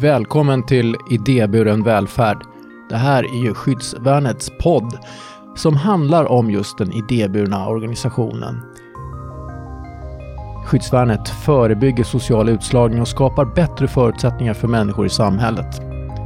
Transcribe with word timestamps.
Välkommen 0.00 0.62
till 0.62 0.96
Idéburen 1.10 1.82
välfärd. 1.82 2.38
Det 2.88 2.96
här 2.96 3.24
är 3.24 3.44
ju 3.44 3.54
Skyddsvärnets 3.54 4.50
podd 4.60 4.98
som 5.56 5.76
handlar 5.76 6.24
om 6.24 6.50
just 6.50 6.78
den 6.78 6.92
idéburna 6.92 7.68
organisationen. 7.68 8.62
Skyddsvärnet 10.66 11.28
förebygger 11.28 12.04
social 12.04 12.48
utslagning 12.48 13.00
och 13.00 13.08
skapar 13.08 13.44
bättre 13.44 13.88
förutsättningar 13.88 14.54
för 14.54 14.68
människor 14.68 15.06
i 15.06 15.10
samhället. 15.10 15.80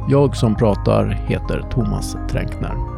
Jag 0.09 0.35
som 0.35 0.55
pratar 0.55 1.05
heter 1.27 1.61
Thomas 1.71 2.17
Tränkner. 2.29 2.92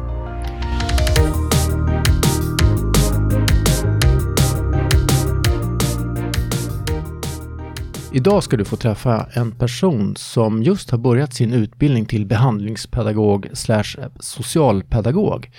Idag 8.16 8.42
ska 8.42 8.56
du 8.56 8.64
få 8.64 8.76
träffa 8.76 9.26
en 9.32 9.52
person 9.52 10.16
som 10.16 10.62
just 10.62 10.90
har 10.90 10.98
börjat 10.98 11.34
sin 11.34 11.52
utbildning 11.52 12.06
till 12.06 12.26
behandlingspedagog 12.26 13.48
slash 13.52 13.84
socialpedagog. 14.20 15.50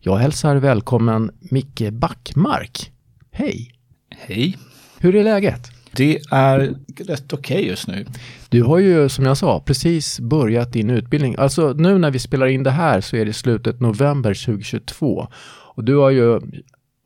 Jag 0.00 0.16
hälsar 0.16 0.56
välkommen 0.56 1.30
Micke 1.40 1.92
Backmark. 1.92 2.92
Hej! 3.32 3.72
Hej! 4.16 4.58
Hur 4.98 5.14
är 5.14 5.24
läget? 5.24 5.70
Det 5.92 6.20
är 6.30 6.58
rätt 7.06 7.32
okej 7.32 7.56
okay 7.56 7.68
just 7.68 7.88
nu. 7.88 8.06
Du 8.48 8.62
har 8.62 8.78
ju 8.78 9.08
som 9.08 9.24
jag 9.24 9.36
sa 9.36 9.60
precis 9.60 10.20
börjat 10.20 10.72
din 10.72 10.90
utbildning. 10.90 11.34
Alltså 11.38 11.72
nu 11.72 11.98
när 11.98 12.10
vi 12.10 12.18
spelar 12.18 12.46
in 12.46 12.62
det 12.62 12.70
här 12.70 13.00
så 13.00 13.16
är 13.16 13.24
det 13.24 13.32
slutet 13.32 13.80
november 13.80 14.46
2022. 14.46 15.28
Och 15.74 15.84
du 15.84 15.96
har 15.96 16.10
ju 16.10 16.40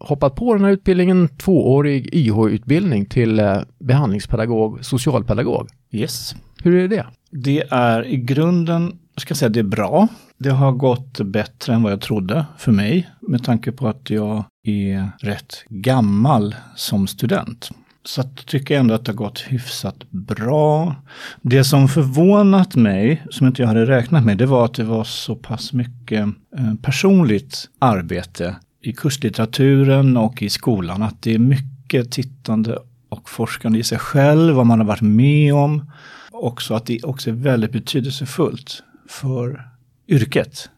hoppat 0.08 0.34
på 0.34 0.54
den 0.54 0.64
här 0.64 0.72
utbildningen, 0.72 1.28
tvåårig 1.28 2.14
YH-utbildning 2.14 3.06
till 3.06 3.38
eh, 3.38 3.60
behandlingspedagog, 3.78 4.84
socialpedagog. 4.84 5.68
Yes. 5.90 6.34
Hur 6.62 6.74
är 6.74 6.88
det? 6.88 7.06
Det 7.30 7.64
är 7.70 8.06
i 8.06 8.16
grunden, 8.16 8.98
ska 9.16 9.30
jag 9.30 9.38
säga, 9.38 9.48
det 9.48 9.60
är 9.60 9.64
bra. 9.64 10.08
Det 10.38 10.50
har 10.50 10.72
gått 10.72 11.20
bättre 11.20 11.74
än 11.74 11.82
vad 11.82 11.92
jag 11.92 12.00
trodde 12.00 12.46
för 12.58 12.72
mig 12.72 13.10
med 13.20 13.44
tanke 13.44 13.72
på 13.72 13.88
att 13.88 14.10
jag 14.10 14.44
är 14.66 15.10
rätt 15.20 15.64
gammal 15.68 16.54
som 16.76 17.06
student. 17.06 17.70
Så 18.04 18.20
att 18.20 18.46
tycker 18.46 18.74
jag 18.74 18.80
ändå 18.80 18.94
att 18.94 19.04
det 19.04 19.12
har 19.12 19.16
gått 19.16 19.40
hyfsat 19.40 20.10
bra. 20.10 20.94
Det 21.42 21.64
som 21.64 21.88
förvånat 21.88 22.74
mig, 22.74 23.22
som 23.30 23.46
inte 23.46 23.62
jag 23.62 23.68
hade 23.68 23.86
räknat 23.86 24.24
med, 24.24 24.38
det 24.38 24.46
var 24.46 24.64
att 24.64 24.74
det 24.74 24.84
var 24.84 25.04
så 25.04 25.36
pass 25.36 25.72
mycket 25.72 26.26
eh, 26.58 26.74
personligt 26.82 27.68
arbete 27.78 28.56
i 28.82 28.92
kurslitteraturen 28.92 30.16
och 30.16 30.42
i 30.42 30.50
skolan 30.50 31.02
att 31.02 31.22
det 31.22 31.34
är 31.34 31.38
mycket 31.38 32.10
tittande 32.10 32.78
och 33.08 33.30
forskande 33.30 33.78
i 33.78 33.82
sig 33.82 33.98
själv, 33.98 34.54
vad 34.54 34.66
man 34.66 34.78
har 34.78 34.86
varit 34.86 35.00
med 35.00 35.54
om. 35.54 35.90
Också 36.30 36.74
att 36.74 36.86
det 36.86 37.02
också 37.02 37.30
är 37.30 37.34
väldigt 37.34 37.72
betydelsefullt 37.72 38.82
för 39.08 39.68
yrket. 40.08 40.70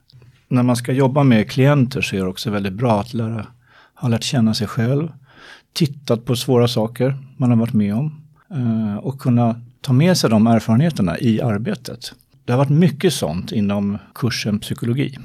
När 0.49 0.63
man 0.63 0.77
ska 0.77 0.93
jobba 0.93 1.23
med 1.23 1.51
klienter 1.51 2.01
så 2.01 2.17
är 2.17 2.21
det 2.21 2.27
också 2.27 2.51
väldigt 2.51 2.73
bra 2.73 3.01
att 3.01 3.15
lära, 3.15 3.47
ha 3.95 4.09
lärt 4.09 4.23
känna 4.23 4.55
sig 4.55 4.67
själv, 4.67 5.13
tittat 5.73 6.25
på 6.25 6.37
svåra 6.37 6.69
saker 6.69 7.17
man 7.37 7.51
har 7.51 7.57
varit 7.57 7.73
med 7.73 7.95
om 7.95 8.23
eh, 8.51 8.97
och 8.97 9.19
kunna 9.19 9.61
ta 9.81 9.93
med 9.93 10.17
sig 10.17 10.31
de 10.31 10.47
erfarenheterna 10.47 11.19
i 11.19 11.41
arbetet. 11.41 12.13
Det 12.45 12.53
har 12.53 12.59
varit 12.59 12.71
mycket 12.71 13.13
sånt 13.13 13.53
inom 13.53 13.99
kursen 14.15 14.59
psykologi. 14.59 15.19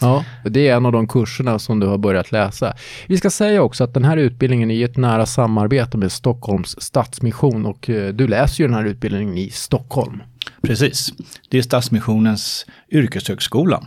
Ja, 0.00 0.24
det 0.44 0.68
är 0.68 0.76
en 0.76 0.86
av 0.86 0.92
de 0.92 1.08
kurserna 1.08 1.58
som 1.58 1.80
du 1.80 1.86
har 1.86 1.98
börjat 1.98 2.32
läsa. 2.32 2.74
Vi 3.06 3.16
ska 3.16 3.30
säga 3.30 3.62
också 3.62 3.84
att 3.84 3.94
den 3.94 4.04
här 4.04 4.16
utbildningen 4.16 4.70
är 4.70 4.74
i 4.74 4.82
ett 4.82 4.96
nära 4.96 5.26
samarbete 5.26 5.98
med 5.98 6.12
Stockholms 6.12 6.82
Stadsmission 6.82 7.66
och 7.66 7.90
eh, 7.90 8.12
du 8.12 8.28
läser 8.28 8.64
ju 8.64 8.68
den 8.68 8.76
här 8.76 8.84
utbildningen 8.84 9.38
i 9.38 9.50
Stockholm. 9.50 10.22
Precis. 10.62 11.12
Det 11.48 11.58
är 11.58 11.62
Stadsmissionens 11.62 12.66
yrkeshögskola 12.90 13.82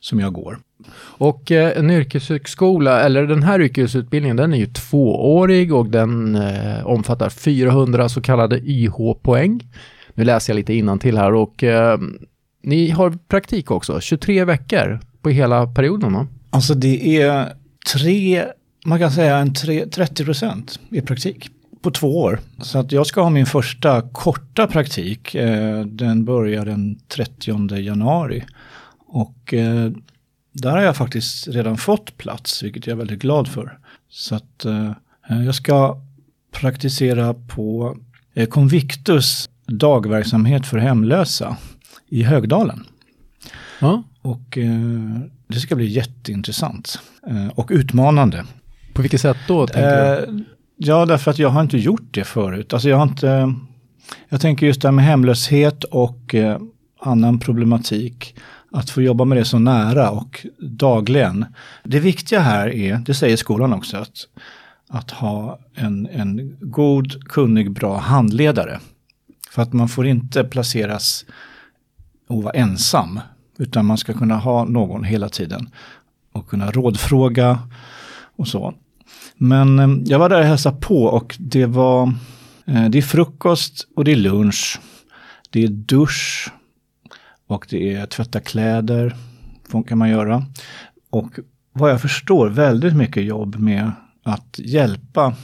som 0.00 0.20
jag 0.20 0.32
går. 0.32 0.58
Och 1.00 1.52
eh, 1.52 1.78
en 1.78 1.90
yrkeshögskola, 1.90 3.00
eller 3.00 3.26
den 3.26 3.42
här 3.42 3.60
yrkesutbildningen, 3.60 4.36
den 4.36 4.54
är 4.54 4.58
ju 4.58 4.66
tvåårig 4.66 5.74
och 5.74 5.86
den 5.86 6.34
eh, 6.34 6.86
omfattar 6.86 7.30
400 7.30 8.08
så 8.08 8.20
kallade 8.20 8.58
YH-poäng. 8.58 9.60
Nu 10.14 10.24
läser 10.24 10.52
jag 10.52 10.56
lite 10.56 10.98
till 11.00 11.18
här 11.18 11.34
och 11.34 11.64
eh, 11.64 11.98
ni 12.62 12.90
har 12.90 13.18
praktik 13.28 13.70
också, 13.70 14.00
23 14.00 14.44
veckor 14.44 15.00
på 15.22 15.30
hela 15.30 15.66
perioden 15.66 16.12
va? 16.12 16.26
Alltså 16.50 16.74
det 16.74 17.20
är 17.20 17.52
tre, 17.92 18.44
man 18.86 18.98
kan 18.98 19.10
säga 19.10 19.36
en 19.36 19.54
tre, 19.54 19.86
30 19.86 20.24
procent 20.24 20.80
i 20.90 21.00
praktik 21.00 21.50
på 21.82 21.90
två 21.90 22.20
år. 22.20 22.40
Så 22.62 22.78
att 22.78 22.92
jag 22.92 23.06
ska 23.06 23.22
ha 23.22 23.30
min 23.30 23.46
första 23.46 24.02
korta 24.02 24.66
praktik. 24.66 25.34
Eh, 25.34 25.84
den 25.84 26.24
börjar 26.24 26.64
den 26.64 26.98
30 27.08 27.76
januari. 27.76 28.44
Och 29.06 29.54
eh, 29.54 29.90
där 30.52 30.70
har 30.70 30.82
jag 30.82 30.96
faktiskt 30.96 31.48
redan 31.48 31.76
fått 31.76 32.16
plats, 32.16 32.62
vilket 32.62 32.86
jag 32.86 32.94
är 32.94 32.98
väldigt 32.98 33.22
glad 33.22 33.48
för. 33.48 33.78
Så 34.08 34.34
att 34.34 34.64
eh, 34.64 34.92
jag 35.28 35.54
ska 35.54 36.00
praktisera 36.52 37.34
på 37.34 37.96
Convictus 38.48 39.50
dagverksamhet 39.66 40.66
för 40.66 40.78
hemlösa 40.78 41.56
i 42.08 42.22
Högdalen. 42.22 42.84
Ja. 43.80 44.02
Och 44.22 44.58
eh, 44.58 45.20
det 45.48 45.60
ska 45.60 45.76
bli 45.76 45.86
jätteintressant 45.86 47.00
eh, 47.26 47.48
och 47.48 47.68
utmanande. 47.72 48.44
På 48.92 49.02
vilket 49.02 49.20
sätt 49.20 49.36
då? 49.48 49.66
Eh, 49.66 50.18
ja, 50.76 51.06
därför 51.06 51.30
att 51.30 51.38
jag 51.38 51.48
har 51.48 51.60
inte 51.60 51.78
gjort 51.78 52.08
det 52.14 52.24
förut. 52.24 52.72
Alltså 52.72 52.88
jag 52.88 52.96
har 52.96 53.06
inte... 53.06 53.54
Jag 54.28 54.40
tänker 54.40 54.66
just 54.66 54.82
det 54.82 54.88
här 54.88 54.92
med 54.92 55.04
hemlöshet 55.04 55.84
och 55.84 56.34
eh, 56.34 56.58
annan 57.00 57.38
problematik. 57.38 58.34
Att 58.72 58.90
få 58.90 59.02
jobba 59.02 59.24
med 59.24 59.38
det 59.38 59.44
så 59.44 59.58
nära 59.58 60.10
och 60.10 60.46
dagligen. 60.58 61.46
Det 61.84 62.00
viktiga 62.00 62.40
här 62.40 62.68
är, 62.68 62.96
det 62.96 63.14
säger 63.14 63.36
skolan 63.36 63.72
också, 63.72 63.96
att, 63.96 64.26
att 64.88 65.10
ha 65.10 65.58
en, 65.74 66.06
en 66.06 66.56
god, 66.60 67.24
kunnig, 67.24 67.72
bra 67.72 67.98
handledare. 67.98 68.80
För 69.50 69.62
att 69.62 69.72
man 69.72 69.88
får 69.88 70.06
inte 70.06 70.44
placeras 70.44 71.24
och 72.28 72.42
vara 72.42 72.52
ensam 72.52 73.20
utan 73.60 73.86
man 73.86 73.98
ska 73.98 74.12
kunna 74.12 74.36
ha 74.36 74.64
någon 74.64 75.04
hela 75.04 75.28
tiden 75.28 75.68
och 76.32 76.48
kunna 76.48 76.70
rådfråga 76.70 77.58
och 78.36 78.48
så. 78.48 78.74
Men 79.36 79.78
eh, 79.78 79.88
jag 80.04 80.18
var 80.18 80.28
där 80.28 80.40
och 80.40 80.46
hälsade 80.46 80.76
på 80.80 81.04
och 81.04 81.36
det 81.38 81.66
var 81.66 82.12
eh, 82.66 82.84
det 82.88 82.98
är 82.98 83.02
frukost 83.02 83.88
och 83.96 84.04
det 84.04 84.12
är 84.12 84.16
lunch. 84.16 84.80
Det 85.50 85.64
är 85.64 85.68
dusch 85.68 86.50
och 87.46 87.66
det 87.70 87.94
är 87.94 88.06
tvätta 88.06 88.40
kläder. 88.40 89.16
kan 89.88 89.98
man 89.98 90.10
göra. 90.10 90.44
Och 91.10 91.38
vad 91.72 91.90
jag 91.90 92.00
förstår 92.00 92.48
väldigt 92.48 92.96
mycket 92.96 93.24
jobb 93.24 93.56
med 93.56 93.92
att 94.22 94.58
hjälpa 94.58 95.34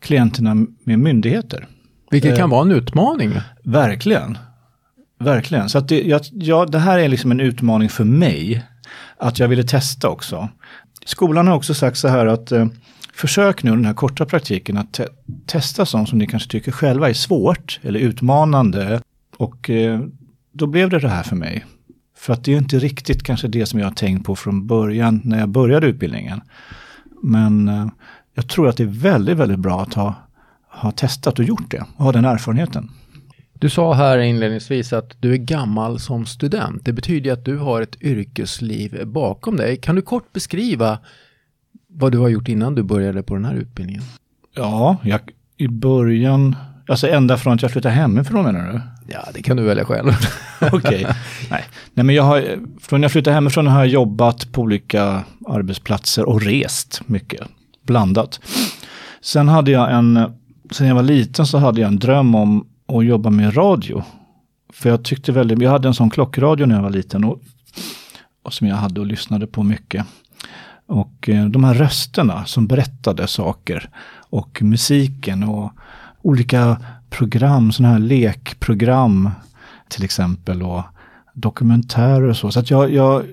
klienterna 0.00 0.54
med 0.84 0.98
myndigheter. 0.98 1.66
Vilket 2.10 2.36
kan 2.36 2.50
eh, 2.50 2.56
vara 2.56 2.62
en 2.62 2.72
utmaning. 2.72 3.32
Verkligen. 3.62 4.38
Verkligen, 5.18 5.68
så 5.68 5.78
att 5.78 5.88
det, 5.88 6.02
jag, 6.02 6.20
ja, 6.32 6.66
det 6.66 6.78
här 6.78 6.98
är 6.98 7.08
liksom 7.08 7.30
en 7.30 7.40
utmaning 7.40 7.88
för 7.88 8.04
mig. 8.04 8.64
Att 9.16 9.38
jag 9.38 9.48
ville 9.48 9.62
testa 9.62 10.08
också. 10.08 10.48
Skolan 11.04 11.48
har 11.48 11.54
också 11.54 11.74
sagt 11.74 11.98
så 11.98 12.08
här 12.08 12.26
att 12.26 12.52
eh, 12.52 12.66
försök 13.14 13.62
nu 13.62 13.70
den 13.70 13.84
här 13.84 13.94
korta 13.94 14.26
praktiken 14.26 14.76
att 14.76 14.92
te 14.92 15.06
testa 15.46 15.86
sånt 15.86 16.08
som 16.08 16.18
ni 16.18 16.26
kanske 16.26 16.50
tycker 16.50 16.72
själva 16.72 17.08
är 17.08 17.14
svårt 17.14 17.80
eller 17.82 18.00
utmanande. 18.00 19.00
Och 19.36 19.70
eh, 19.70 20.00
då 20.52 20.66
blev 20.66 20.90
det 20.90 20.98
det 20.98 21.08
här 21.08 21.22
för 21.22 21.36
mig. 21.36 21.64
För 22.16 22.32
att 22.32 22.44
det 22.44 22.52
är 22.52 22.58
inte 22.58 22.78
riktigt 22.78 23.22
kanske 23.22 23.48
det 23.48 23.66
som 23.66 23.78
jag 23.78 23.86
har 23.86 23.94
tänkt 23.94 24.26
på 24.26 24.36
från 24.36 24.66
början 24.66 25.20
när 25.24 25.38
jag 25.38 25.48
började 25.48 25.86
utbildningen. 25.86 26.40
Men 27.22 27.68
eh, 27.68 27.86
jag 28.34 28.48
tror 28.48 28.68
att 28.68 28.76
det 28.76 28.82
är 28.82 29.00
väldigt, 29.00 29.36
väldigt 29.36 29.58
bra 29.58 29.82
att 29.82 29.94
ha, 29.94 30.14
ha 30.68 30.90
testat 30.90 31.38
och 31.38 31.44
gjort 31.44 31.70
det 31.70 31.84
och 31.96 32.04
ha 32.04 32.12
den 32.12 32.24
erfarenheten. 32.24 32.90
Du 33.60 33.68
sa 33.70 33.94
här 33.94 34.18
inledningsvis 34.18 34.92
att 34.92 35.16
du 35.20 35.32
är 35.32 35.36
gammal 35.36 36.00
som 36.00 36.26
student. 36.26 36.84
Det 36.84 36.92
betyder 36.92 37.32
att 37.32 37.44
du 37.44 37.56
har 37.56 37.82
ett 37.82 38.02
yrkesliv 38.02 39.06
bakom 39.06 39.56
dig. 39.56 39.76
Kan 39.76 39.96
du 39.96 40.02
kort 40.02 40.32
beskriva 40.32 40.98
vad 41.86 42.12
du 42.12 42.18
har 42.18 42.28
gjort 42.28 42.48
innan 42.48 42.74
du 42.74 42.82
började 42.82 43.22
på 43.22 43.34
den 43.34 43.44
här 43.44 43.54
utbildningen? 43.54 44.02
Ja, 44.54 44.96
jag, 45.02 45.20
i 45.56 45.68
början, 45.68 46.56
alltså 46.88 47.08
ända 47.08 47.36
från 47.36 47.52
att 47.52 47.62
jag 47.62 47.70
flyttade 47.70 47.94
hemifrån 47.94 48.44
menar 48.44 48.72
du? 48.72 48.80
Ja, 49.12 49.28
det 49.34 49.42
kan 49.42 49.56
du 49.56 49.62
välja 49.62 49.84
själv. 49.84 50.08
Okej. 50.60 50.78
Okay. 50.78 51.04
Nej. 51.50 51.64
Nej, 51.94 52.04
men 52.04 52.14
jag 52.14 52.22
har, 52.22 52.44
från 52.80 53.02
jag 53.02 53.12
flyttade 53.12 53.34
hemifrån 53.34 53.66
har 53.66 53.78
jag 53.78 53.88
jobbat 53.88 54.52
på 54.52 54.62
olika 54.62 55.24
arbetsplatser 55.48 56.28
och 56.28 56.42
rest 56.42 57.00
mycket, 57.06 57.40
blandat. 57.82 58.40
Sen 59.20 59.48
hade 59.48 59.70
jag 59.70 59.92
en, 59.92 60.32
sen 60.70 60.86
jag 60.86 60.94
var 60.94 61.02
liten 61.02 61.46
så 61.46 61.58
hade 61.58 61.80
jag 61.80 61.88
en 61.88 61.98
dröm 61.98 62.34
om 62.34 62.66
och 62.88 63.04
jobba 63.04 63.30
med 63.30 63.56
radio. 63.56 64.02
För 64.72 64.90
jag 64.90 65.04
tyckte 65.04 65.32
väldigt, 65.32 65.62
jag 65.62 65.70
hade 65.70 65.88
en 65.88 65.94
sån 65.94 66.10
klockradio 66.10 66.66
när 66.66 66.74
jag 66.74 66.82
var 66.82 66.90
liten 66.90 67.24
och, 67.24 67.40
och 68.42 68.54
som 68.54 68.66
jag 68.66 68.76
hade 68.76 69.00
och 69.00 69.06
lyssnade 69.06 69.46
på 69.46 69.62
mycket. 69.62 70.06
Och 70.86 71.28
eh, 71.28 71.46
de 71.46 71.64
här 71.64 71.74
rösterna 71.74 72.44
som 72.44 72.66
berättade 72.66 73.26
saker 73.26 73.90
och 74.30 74.62
musiken 74.62 75.42
och 75.42 75.72
olika 76.22 76.80
program, 77.10 77.72
sådana 77.72 77.92
här 77.92 78.00
lekprogram 78.00 79.30
till 79.88 80.04
exempel 80.04 80.62
och 80.62 80.82
dokumentärer 81.34 82.22
och 82.22 82.36
så. 82.36 82.50
Så 82.50 82.60
att 82.60 82.70
jag, 82.70 82.92
jag 82.92 83.24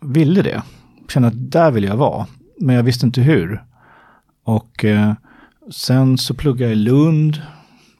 ville 0.00 0.42
det. 0.42 0.62
Kände 1.08 1.28
att 1.28 1.50
där 1.50 1.70
vill 1.70 1.84
jag 1.84 1.96
vara. 1.96 2.26
Men 2.60 2.76
jag 2.76 2.82
visste 2.82 3.06
inte 3.06 3.20
hur. 3.20 3.64
Och 4.44 4.84
eh, 4.84 5.12
sen 5.70 6.18
så 6.18 6.34
pluggade 6.34 6.64
jag 6.64 6.72
i 6.72 6.82
Lund 6.82 7.42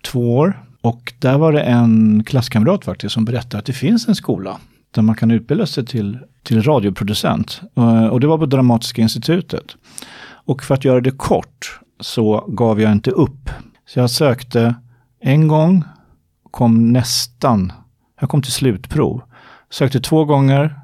två 0.02 0.36
år. 0.36 0.63
Och 0.84 1.12
där 1.18 1.38
var 1.38 1.52
det 1.52 1.60
en 1.60 2.24
klasskamrat 2.24 2.84
faktiskt 2.84 3.14
som 3.14 3.24
berättade 3.24 3.58
att 3.58 3.64
det 3.64 3.72
finns 3.72 4.08
en 4.08 4.14
skola 4.14 4.58
där 4.90 5.02
man 5.02 5.14
kan 5.14 5.30
utbilda 5.30 5.66
sig 5.66 5.86
till, 5.86 6.18
till 6.42 6.62
radioproducent. 6.62 7.60
Eh, 7.76 8.06
och 8.06 8.20
det 8.20 8.26
var 8.26 8.38
på 8.38 8.46
Dramatiska 8.46 9.02
institutet. 9.02 9.76
Och 10.44 10.62
för 10.62 10.74
att 10.74 10.84
göra 10.84 11.00
det 11.00 11.10
kort 11.10 11.80
så 12.00 12.44
gav 12.48 12.80
jag 12.80 12.92
inte 12.92 13.10
upp. 13.10 13.50
Så 13.86 13.98
jag 13.98 14.10
sökte 14.10 14.74
en 15.20 15.48
gång, 15.48 15.84
kom 16.50 16.92
nästan, 16.92 17.72
jag 18.20 18.28
kom 18.28 18.42
till 18.42 18.52
slutprov. 18.52 19.22
Sökte 19.70 20.00
två 20.00 20.24
gånger, 20.24 20.74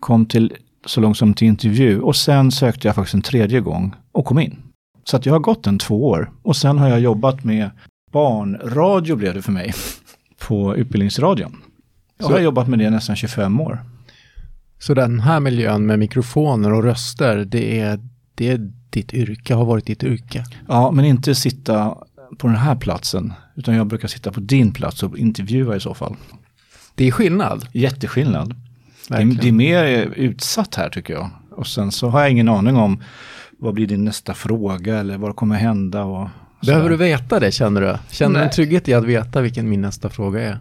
kom 0.00 0.26
till 0.26 0.52
så 0.86 1.00
långt 1.00 1.18
som 1.18 1.34
till 1.34 1.48
intervju 1.48 2.00
och 2.00 2.16
sen 2.16 2.52
sökte 2.52 2.88
jag 2.88 2.94
faktiskt 2.94 3.14
en 3.14 3.22
tredje 3.22 3.60
gång 3.60 3.94
och 4.12 4.24
kom 4.24 4.38
in. 4.38 4.62
Så 5.04 5.16
att 5.16 5.26
jag 5.26 5.32
har 5.32 5.40
gått 5.40 5.66
en 5.66 5.78
två 5.78 6.08
år 6.08 6.30
och 6.42 6.56
sen 6.56 6.78
har 6.78 6.88
jag 6.88 7.00
jobbat 7.00 7.44
med 7.44 7.70
barnradio 8.14 9.16
blev 9.16 9.34
det 9.34 9.42
för 9.42 9.52
mig 9.52 9.74
på 10.38 10.76
Utbildningsradion. 10.76 11.62
Jag 12.18 12.28
har 12.28 12.40
jobbat 12.40 12.68
med 12.68 12.78
det 12.78 12.90
nästan 12.90 13.16
25 13.16 13.60
år. 13.60 13.84
Så 14.78 14.94
den 14.94 15.20
här 15.20 15.40
miljön 15.40 15.86
med 15.86 15.98
mikrofoner 15.98 16.72
och 16.72 16.82
röster, 16.82 17.36
det 17.44 17.80
är, 17.80 18.00
det 18.34 18.50
är 18.50 18.70
ditt 18.90 19.14
yrke, 19.14 19.54
har 19.54 19.64
varit 19.64 19.86
ditt 19.86 20.02
yrke? 20.04 20.44
Ja, 20.68 20.90
men 20.90 21.04
inte 21.04 21.34
sitta 21.34 21.98
på 22.38 22.46
den 22.46 22.56
här 22.56 22.76
platsen, 22.76 23.32
utan 23.56 23.74
jag 23.74 23.86
brukar 23.86 24.08
sitta 24.08 24.32
på 24.32 24.40
din 24.40 24.72
plats 24.72 25.02
och 25.02 25.18
intervjua 25.18 25.76
i 25.76 25.80
så 25.80 25.94
fall. 25.94 26.16
Det 26.94 27.08
är 27.08 27.10
skillnad? 27.10 27.68
Jätteskillnad. 27.72 28.54
Det 29.08 29.14
är, 29.14 29.24
det 29.24 29.48
är 29.48 29.52
mer 29.52 29.84
utsatt 30.16 30.74
här 30.74 30.88
tycker 30.88 31.14
jag. 31.14 31.30
Och 31.50 31.66
sen 31.66 31.92
så 31.92 32.08
har 32.08 32.20
jag 32.20 32.30
ingen 32.30 32.48
aning 32.48 32.76
om 32.76 33.02
vad 33.58 33.74
blir 33.74 33.86
din 33.86 34.04
nästa 34.04 34.34
fråga 34.34 34.98
eller 34.98 35.18
vad 35.18 35.36
kommer 35.36 35.56
hända. 35.56 36.04
Och 36.04 36.28
Behöver 36.66 36.90
du 36.90 36.96
veta 36.96 37.40
det 37.40 37.52
känner 37.52 37.80
du? 37.80 37.96
Känner 38.10 38.38
du 38.38 38.44
en 38.44 38.50
trygghet 38.50 38.88
i 38.88 38.94
att 38.94 39.04
veta 39.04 39.40
vilken 39.40 39.68
min 39.68 39.80
nästa 39.80 40.08
fråga 40.08 40.42
är? 40.42 40.58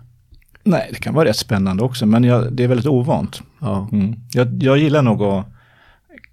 Nej, 0.64 0.90
det 0.94 1.00
kan 1.00 1.14
vara 1.14 1.30
rätt 1.30 1.38
spännande 1.38 1.84
också, 1.84 2.06
men 2.06 2.24
jag, 2.24 2.54
det 2.54 2.64
är 2.64 2.68
väldigt 2.68 2.88
ovant. 2.88 3.42
Ja. 3.60 3.88
Mm. 3.92 4.16
Jag, 4.32 4.64
jag 4.64 4.78
gillar 4.78 5.02
nog 5.02 5.24
att 5.24 5.46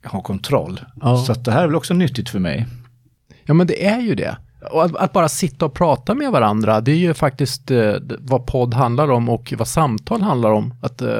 ha 0.04 0.22
kontroll. 0.22 0.80
Ja. 1.00 1.16
Så 1.16 1.34
det 1.34 1.52
här 1.52 1.62
är 1.62 1.66
väl 1.66 1.76
också 1.76 1.94
nyttigt 1.94 2.28
för 2.28 2.38
mig. 2.38 2.66
Ja, 3.44 3.54
men 3.54 3.66
det 3.66 3.86
är 3.86 4.00
ju 4.00 4.14
det. 4.14 4.36
Och 4.72 4.84
att, 4.84 4.96
att, 4.96 5.12
bara 5.12 5.28
sitta 5.28 5.64
och 5.64 5.74
prata 5.74 6.14
med 6.14 6.30
varandra, 6.30 6.80
det 6.80 6.92
är 6.92 6.96
ju 6.96 7.14
faktiskt 7.14 7.70
eh, 7.70 7.94
vad 8.18 8.46
podd 8.46 8.74
handlar 8.74 9.10
om 9.10 9.28
och 9.28 9.54
vad 9.58 9.68
samtal 9.68 10.22
handlar 10.22 10.50
om. 10.50 10.74
Att 10.82 11.02
eh, 11.02 11.18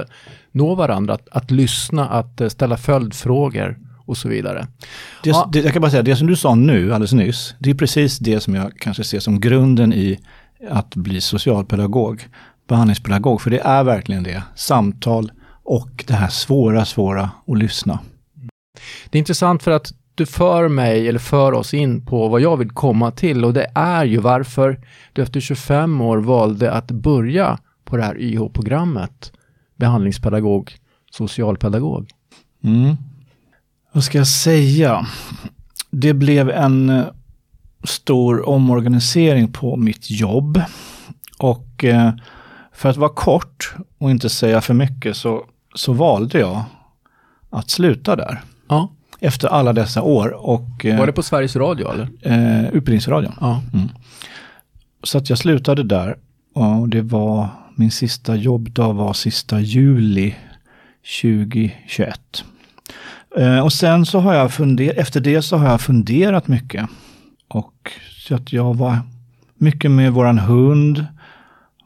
nå 0.53 0.75
varandra, 0.75 1.15
att, 1.15 1.29
att 1.33 1.51
lyssna, 1.51 2.09
att 2.09 2.41
eh, 2.41 2.49
ställa 2.49 2.77
följdfrågor 2.77 3.79
och 4.11 4.17
så 4.17 4.29
vidare. 4.29 4.67
Det, 5.23 5.31
ja. 5.31 5.49
det, 5.53 5.61
jag 5.61 5.73
kan 5.73 5.83
bara 5.83 5.91
säga, 5.91 6.03
det 6.03 6.17
som 6.17 6.27
du 6.27 6.37
sa 6.37 6.55
nu 6.55 6.95
alldeles 6.95 7.13
nyss, 7.13 7.55
det 7.59 7.71
är 7.71 7.75
precis 7.75 8.19
det 8.19 8.41
som 8.41 8.55
jag 8.55 8.73
kanske 8.79 9.05
ser 9.05 9.21
som 9.21 9.41
grunden 9.41 9.93
i 9.93 10.19
att 10.71 10.97
bli 10.97 11.21
socialpedagog, 11.21 12.29
behandlingspedagog, 12.69 13.41
för 13.41 13.51
det 13.51 13.61
är 13.61 13.85
verkligen 13.85 14.23
det. 14.23 14.43
Samtal 14.55 15.33
och 15.65 16.05
det 16.07 16.15
här 16.15 16.29
svåra, 16.29 16.85
svåra 16.85 17.31
att 17.47 17.59
lyssna. 17.59 17.99
Det 19.11 19.19
är 19.19 19.21
intressant 19.21 19.63
för 19.63 19.71
att 19.71 19.93
du 20.15 20.27
för 20.27 20.69
mig, 20.69 21.09
eller 21.09 21.19
för 21.19 21.53
oss 21.53 21.75
in 21.75 22.07
på 22.07 22.29
vad 22.29 22.41
jag 22.41 22.57
vill 22.57 22.71
komma 22.71 23.11
till 23.11 23.45
och 23.45 23.53
det 23.53 23.67
är 23.75 24.05
ju 24.05 24.19
varför 24.19 24.81
du 25.13 25.23
efter 25.23 25.41
25 25.41 26.01
år 26.01 26.19
valde 26.19 26.73
att 26.73 26.91
börja 26.91 27.59
på 27.85 27.97
det 27.97 28.03
här 28.03 28.21
YH-programmet, 28.21 29.33
behandlingspedagog, 29.77 30.73
socialpedagog. 31.11 32.11
Mm. 32.65 32.97
Vad 33.93 34.05
ska 34.05 34.19
jag 34.19 34.27
säga? 34.27 35.07
Det 35.91 36.15
blev 36.15 36.51
en 36.51 36.91
eh, 36.91 37.05
stor 37.85 38.49
omorganisering 38.49 39.53
på 39.53 39.77
mitt 39.77 40.11
jobb. 40.11 40.63
Och 41.39 41.85
eh, 41.85 42.13
för 42.73 42.89
att 42.89 42.97
vara 42.97 43.11
kort 43.11 43.75
och 43.99 44.11
inte 44.11 44.29
säga 44.29 44.61
för 44.61 44.75
mycket 44.75 45.17
så, 45.17 45.45
så 45.75 45.93
valde 45.93 46.39
jag 46.39 46.63
att 47.51 47.71
sluta 47.71 48.17
där. 48.17 48.43
Ja. 48.69 48.91
Efter 49.21 49.49
alla 49.49 49.73
dessa 49.73 50.03
år. 50.03 50.29
Och, 50.29 50.87
eh, 50.87 50.99
var 50.99 51.07
det 51.07 51.13
på 51.13 51.23
Sveriges 51.23 51.57
Radio 51.57 51.93
eller? 51.93 52.09
Eh, 52.23 52.65
Utbildningsradion. 52.65 53.35
Ja. 53.41 53.63
Mm. 53.75 53.89
Så 55.03 55.19
att 55.19 55.31
jag 55.31 55.39
slutade 55.39 55.83
där. 55.83 56.17
Och 56.55 56.89
det 56.89 57.03
var 57.03 57.49
min 57.77 57.91
sista 57.91 58.37
jobbdag 58.37 58.93
var 58.93 59.13
sista 59.13 59.61
juli 59.61 60.35
2021. 61.23 62.45
Eh, 63.37 63.59
och 63.59 63.73
sen 63.73 64.07
så 64.07 64.21
har 64.21 64.35
jag 64.35 64.53
funderat, 64.53 64.97
efter 64.97 65.21
det 65.21 65.43
så 65.43 65.57
har 65.57 65.69
jag 65.69 65.81
funderat 65.81 66.49
mycket. 66.49 66.87
Och 67.49 67.93
så 68.27 68.35
att 68.35 68.53
jag 68.53 68.75
var 68.77 68.99
mycket 69.59 69.91
med 69.91 70.13
våran 70.13 70.39
hund, 70.39 71.07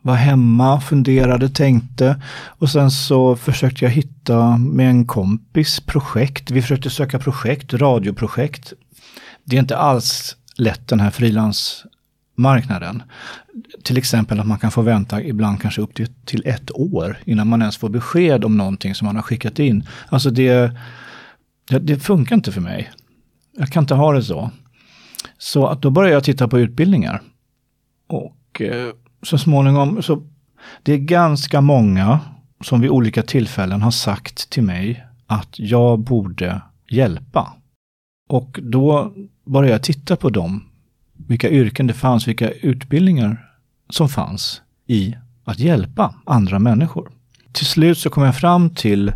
var 0.03 0.15
hemma, 0.15 0.81
funderade, 0.81 1.49
tänkte. 1.49 2.23
Och 2.47 2.71
sen 2.71 2.91
så 2.91 3.37
försökte 3.37 3.85
jag 3.85 3.93
hitta 3.93 4.57
med 4.57 4.91
en 4.91 5.07
kompis 5.07 5.81
projekt. 5.81 6.51
Vi 6.51 6.63
försökte 6.63 6.91
söka 6.91 7.19
projekt, 7.19 7.75
radioprojekt. 7.75 8.73
Det 9.45 9.57
är 9.57 9.61
inte 9.61 9.77
alls 9.77 10.37
lätt 10.57 10.89
den 10.89 11.01
här 11.01 11.11
frilansmarknaden. 11.11 13.03
Till 13.83 13.99
exempel 13.99 14.41
att 14.41 14.47
man 14.47 14.59
kan 14.59 14.71
få 14.71 14.83
vänta 14.83 15.23
ibland 15.23 15.61
kanske 15.61 15.81
upp 15.81 15.95
till, 15.95 16.09
till 16.25 16.43
ett 16.47 16.71
år 16.71 17.19
innan 17.25 17.49
man 17.49 17.61
ens 17.61 17.77
får 17.77 17.89
besked 17.89 18.45
om 18.45 18.57
någonting 18.57 18.95
som 18.95 19.07
man 19.07 19.17
har 19.17 19.23
skickat 19.23 19.59
in. 19.59 19.89
Alltså 20.09 20.31
det, 20.31 20.73
det, 21.69 21.79
det 21.79 21.99
funkar 21.99 22.37
inte 22.37 22.53
för 22.53 22.61
mig. 22.61 22.91
Jag 23.57 23.69
kan 23.69 23.83
inte 23.83 23.95
ha 23.95 24.13
det 24.13 24.23
så. 24.23 24.51
Så 25.39 25.67
att 25.67 25.83
då 25.83 25.91
började 25.91 26.15
jag 26.15 26.25
titta 26.25 26.49
på 26.49 26.59
utbildningar. 26.59 27.23
Och 28.07 28.61
eh, 28.61 28.93
så 29.23 29.39
småningom, 29.39 30.03
så 30.03 30.23
det 30.83 30.93
är 30.93 30.99
ganska 30.99 31.61
många 31.61 32.21
som 32.61 32.81
vid 32.81 32.91
olika 32.91 33.23
tillfällen 33.23 33.83
har 33.83 33.91
sagt 33.91 34.51
till 34.51 34.63
mig 34.63 35.07
att 35.27 35.59
jag 35.59 35.99
borde 35.99 36.63
hjälpa. 36.91 37.53
Och 38.29 38.61
då 38.63 39.15
började 39.47 39.73
jag 39.73 39.83
titta 39.83 40.17
på 40.17 40.31
dem, 40.31 40.65
vilka 41.13 41.51
yrken 41.51 41.87
det 41.87 41.95
fanns, 41.95 42.29
vilka 42.29 42.51
utbildningar 42.51 43.51
som 43.91 44.09
fanns 44.09 44.63
i 44.87 45.17
att 45.45 45.59
hjälpa 45.59 46.15
andra 46.27 46.59
människor. 46.59 47.11
Till 47.53 47.67
slut 47.67 47.99
så 47.99 48.11
kom 48.11 48.23
jag 48.23 48.37
fram 48.37 48.71
till, 48.71 49.13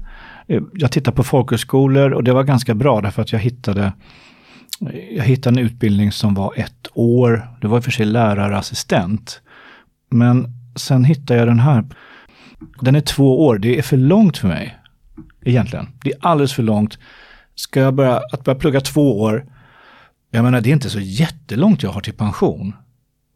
Eh, 0.49 0.63
jag 0.75 0.93
tittade 0.93 1.17
på 1.17 1.25
folkhögskolor 1.25 2.11
och 2.11 2.25
det 2.25 2.33
var 2.33 2.45
ganska 2.45 2.75
bra 2.75 3.01
därför 3.01 3.23
att 3.23 3.33
jag 3.33 3.39
hittade 3.39 3.93
jag 5.11 5.25
hittade 5.25 5.61
en 5.61 5.67
utbildning 5.67 6.13
som 6.13 6.35
var 6.35 6.53
ett 6.57 6.89
år. 6.95 7.49
Det 7.61 7.69
var 7.69 7.77
i 7.77 7.81
och 7.81 7.85
för 7.85 7.91
sig 7.91 8.07
lärarassistent. 8.07 9.41
Men 10.11 10.47
sen 10.77 11.05
hittade 11.05 11.39
jag 11.39 11.49
den 11.49 11.61
här. 11.61 11.85
Den 12.81 12.95
är 12.95 13.01
två 13.01 13.47
år. 13.47 13.59
Det 13.59 13.79
är 13.79 13.83
för 13.83 13.97
långt 13.97 14.39
för 14.39 14.49
mig. 14.49 14.79
Egentligen. 15.45 15.89
Det 16.03 16.13
är 16.13 16.19
alldeles 16.21 16.53
för 16.53 16.63
långt. 16.63 16.99
Ska 17.55 17.81
jag 17.81 17.95
börja, 17.95 18.23
att 18.33 18.45
börja 18.45 18.59
plugga 18.59 18.81
två 18.81 19.21
år. 19.21 19.47
Jag 20.31 20.45
menar, 20.45 20.61
det 20.61 20.71
är 20.71 20.73
inte 20.73 20.91
så 20.91 21.01
jättelångt 21.01 21.83
jag 21.83 21.91
har 21.91 22.01
till 22.01 22.15
pension. 22.15 22.75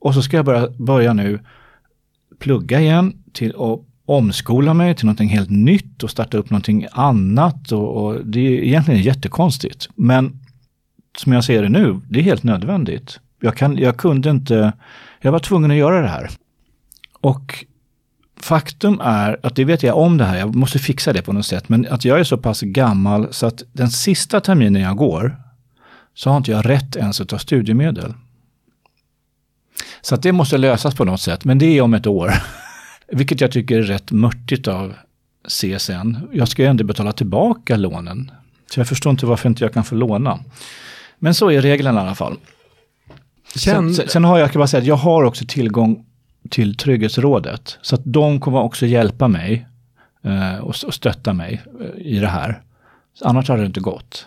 Och 0.00 0.14
så 0.14 0.23
ska 0.23 0.37
jag 0.37 0.47
börja, 0.47 0.69
börja 0.71 1.12
nu 1.12 1.40
plugga 2.38 2.81
igen 2.81 3.23
till 3.33 3.52
och 3.52 3.87
omskola 4.06 4.75
mig 4.75 4.94
till 4.94 5.06
någonting 5.06 5.28
helt 5.28 5.50
nytt 5.50 6.02
och 6.02 6.11
starta 6.11 6.38
upp 6.38 6.50
någonting 6.50 6.87
annat. 6.92 7.73
Och, 7.73 8.04
och 8.04 8.26
det 8.26 8.40
är 8.40 8.50
egentligen 8.50 9.02
jättekonstigt. 9.02 9.88
Men 9.94 10.40
som 11.18 11.32
jag 11.32 11.44
ser 11.44 11.62
det 11.62 11.68
nu, 11.68 12.00
det 12.09 12.18
är 12.18 12.23
helt 12.23 12.42
nödvändigt. 12.42 13.21
Jag, 13.40 13.56
kan, 13.56 13.76
jag 13.76 13.97
kunde 13.97 14.30
inte, 14.30 14.73
jag 15.21 15.32
var 15.32 15.38
tvungen 15.38 15.71
att 15.71 15.76
göra 15.76 16.00
det 16.00 16.09
här. 16.09 16.30
Och 17.21 17.64
faktum 18.40 19.00
är 19.00 19.38
att 19.42 19.56
det 19.56 19.64
vet 19.64 19.82
jag 19.82 19.99
om 19.99 20.18
det 20.18 20.25
här, 20.25 20.38
jag 20.38 20.54
måste 20.54 20.78
fixa 20.78 21.12
det 21.12 21.23
på 21.23 21.32
något 21.32 21.47
sätt, 21.47 21.68
men 21.68 21.87
att 21.90 22.04
jag 22.04 22.21
är 22.21 22.25
så 22.25 22.38
pass 22.38 22.61
gammal 22.61 23.28
så 23.30 23.47
att 23.47 23.62
den 23.73 23.90
sista 23.90 24.40
terminen 24.40 24.82
jag 24.82 24.97
går 24.97 25.37
så 26.14 26.30
har 26.30 26.37
inte 26.37 26.50
jag 26.50 26.68
rätt 26.68 26.97
ens 26.97 27.21
att 27.21 27.28
ta 27.28 27.38
studiemedel. 27.38 28.14
Så 30.00 30.14
att 30.14 30.23
det 30.23 30.32
måste 30.32 30.59
lösas 30.59 30.94
på 30.94 31.04
något 31.04 31.21
sätt, 31.21 31.44
men 31.44 31.59
det 31.59 31.66
är 31.66 31.82
om 31.82 31.94
ett 31.94 32.06
år. 32.06 32.32
Vilket 33.12 33.40
jag 33.40 33.52
tycker 33.52 33.78
är 33.78 33.83
rätt 33.83 34.11
mörtigt 34.11 34.69
av 34.69 34.95
CSN. 35.49 36.16
Jag 36.33 36.49
ska 36.49 36.62
ju 36.62 36.69
ändå 36.69 36.85
betala 36.85 37.12
tillbaka 37.12 37.76
lånen. 37.76 38.31
Så 38.71 38.81
jag 38.81 38.88
förstår 38.88 39.11
inte 39.11 39.26
varför 39.26 39.49
inte 39.49 39.64
jag 39.64 39.73
kan 39.73 39.85
få 39.85 39.95
låna. 39.95 40.38
Men 41.19 41.35
så 41.35 41.50
är 41.50 41.61
reglerna 41.61 42.00
i 42.00 42.04
alla 42.04 42.14
fall. 42.14 42.37
Sen, 43.54 43.95
sen, 43.95 44.09
sen 44.09 44.25
har 44.25 44.38
jag, 44.38 44.49
jag 44.49 44.54
bara 44.54 44.66
säga 44.66 44.81
att 44.81 44.87
jag 44.87 44.97
har 44.97 45.25
också 45.25 45.45
tillgång 45.49 46.04
till 46.50 46.76
Trygghetsrådet. 46.76 47.78
Så 47.83 47.95
att 47.95 48.00
de 48.04 48.40
kommer 48.40 48.61
också 48.61 48.87
hjälpa 48.87 49.28
mig 49.28 49.66
eh, 50.25 50.59
och, 50.59 50.75
och 50.87 50.95
stötta 50.95 51.33
mig 51.33 51.62
eh, 51.81 52.07
i 52.07 52.19
det 52.19 52.28
här. 52.28 52.62
Så 53.14 53.28
annars 53.28 53.49
hade 53.49 53.62
det 53.62 53.66
inte 53.66 53.81
gått. 53.81 54.26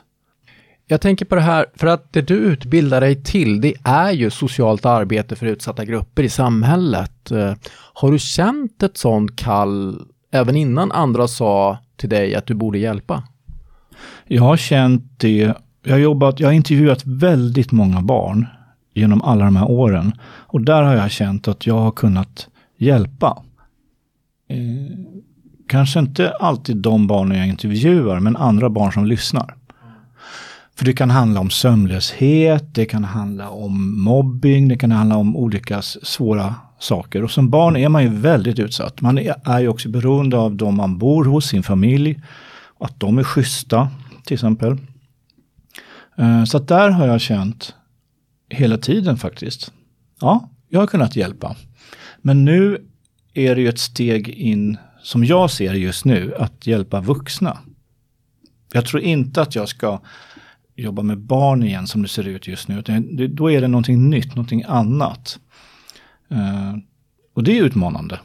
Jag 0.88 1.02
tänker 1.02 1.26
på 1.26 1.36
det 1.36 1.42
här, 1.42 1.66
för 1.76 1.88
att 1.88 2.14
det 2.14 2.22
du 2.22 2.36
utbildar 2.36 3.02
dig 3.02 3.24
till, 3.24 3.62
det 3.62 3.74
är 3.84 4.12
ju 4.12 4.30
socialt 4.30 4.86
arbete 4.86 5.36
för 5.36 5.46
utsatta 5.46 5.86
grupper 5.86 6.24
i 6.24 6.30
samhället. 6.30 7.32
Eh, 7.32 7.54
har 7.94 8.12
du 8.12 8.20
känt 8.20 8.84
ett 8.84 8.98
sånt 8.98 9.36
kall 9.36 10.02
även 10.32 10.56
innan 10.56 10.92
andra 10.92 11.28
sa 11.28 11.78
till 11.96 12.10
dig 12.10 12.36
att 12.36 12.46
du 12.46 12.54
borde 12.54 12.78
hjälpa? 12.78 13.24
Jag 14.28 14.44
har 14.44 14.58
känt 14.58 15.20
det. 15.20 15.54
Jag 15.84 15.92
har, 15.94 16.00
jobbat, 16.00 16.40
jag 16.40 16.48
har 16.48 16.54
intervjuat 16.54 17.06
väldigt 17.06 17.72
många 17.72 18.02
barn 18.02 18.48
genom 18.94 19.22
alla 19.22 19.46
de 19.46 19.56
här 19.56 19.72
åren. 19.72 20.12
Och 20.24 20.62
där 20.62 20.84
har 20.84 20.94
jag 20.94 21.12
känt 21.12 21.48
att 21.48 21.68
jag 21.68 21.78
har 21.78 21.92
kunnat 21.92 22.48
hjälpa. 22.78 23.44
Eh, 24.50 24.58
kanske 25.68 26.00
inte 26.00 26.32
alltid 26.32 26.78
de 26.78 27.08
barnen 27.08 27.38
jag 27.38 27.48
intervjuar, 27.48 28.20
men 28.20 28.36
andra 28.36 28.70
barn 28.70 28.92
som 28.92 29.06
lyssnar. 29.06 29.56
För 30.76 30.86
det 30.86 30.94
kan 30.94 31.10
handla 31.10 31.40
om 31.40 31.50
sömnlöshet, 31.50 32.76
det 32.76 32.86
kan 32.86 33.04
handla 33.04 33.50
om 33.50 34.04
mobbing, 34.04 34.68
det 34.68 34.78
kan 34.78 34.92
handla 34.92 35.18
om 35.18 35.36
olika 35.36 35.82
svåra 35.82 36.56
saker. 36.80 37.24
Och 37.24 37.32
som 37.32 37.50
barn 37.50 37.76
är 37.76 37.90
man 37.90 38.04
ju 38.04 38.10
väldigt 38.10 38.60
utsatt. 38.60 39.02
Man 39.02 39.18
är 39.44 39.60
ju 39.60 39.68
också 39.68 39.90
beroende 39.90 40.38
av 40.38 40.56
de 40.56 40.76
man 40.76 40.98
bor 40.98 41.26
hos, 41.26 41.46
sin 41.46 41.64
familj. 41.64 42.22
Att 42.80 43.00
de 43.00 43.18
är 43.18 43.24
schyssta, 43.24 43.90
till 44.26 44.34
exempel. 44.34 44.78
Eh, 46.18 46.44
så 46.44 46.58
att 46.58 46.68
där 46.68 46.90
har 46.90 47.08
jag 47.08 47.22
känt 47.22 47.76
hela 48.50 48.78
tiden 48.78 49.18
faktiskt. 49.18 49.72
Ja, 50.22 50.50
jag 50.70 50.80
har 50.80 50.88
kunnat 50.88 51.16
hjälpa. 51.16 51.56
Men 52.22 52.46
nu 52.46 52.88
är 53.34 53.56
det 53.56 53.62
ju 53.62 53.70
ett 53.70 53.80
steg 53.80 54.30
in, 54.30 54.78
som 55.02 55.26
jag 55.26 55.52
ser 55.52 55.74
det 55.74 55.80
just 55.80 56.06
nu, 56.06 56.34
att 56.40 56.68
hjälpa 56.68 57.02
vuxna. 57.02 57.58
Jag 58.74 58.86
tror 58.86 59.02
inte 59.02 59.42
att 59.42 59.56
jag 59.56 59.70
ska 59.70 60.02
jobba 60.76 61.02
med 61.02 61.18
barn 61.18 61.64
igen 61.64 61.88
som 61.88 62.02
det 62.02 62.08
ser 62.08 62.28
ut 62.28 62.48
just 62.48 62.68
nu. 62.68 62.82
Då 63.30 63.52
är 63.52 63.62
det 63.62 63.68
någonting 63.68 64.10
nytt, 64.10 64.36
någonting 64.36 64.64
annat. 64.68 65.40
Uh, 66.32 66.78
och 67.34 67.44
det 67.44 67.58
är 67.58 67.64
utmanande. 67.64 68.20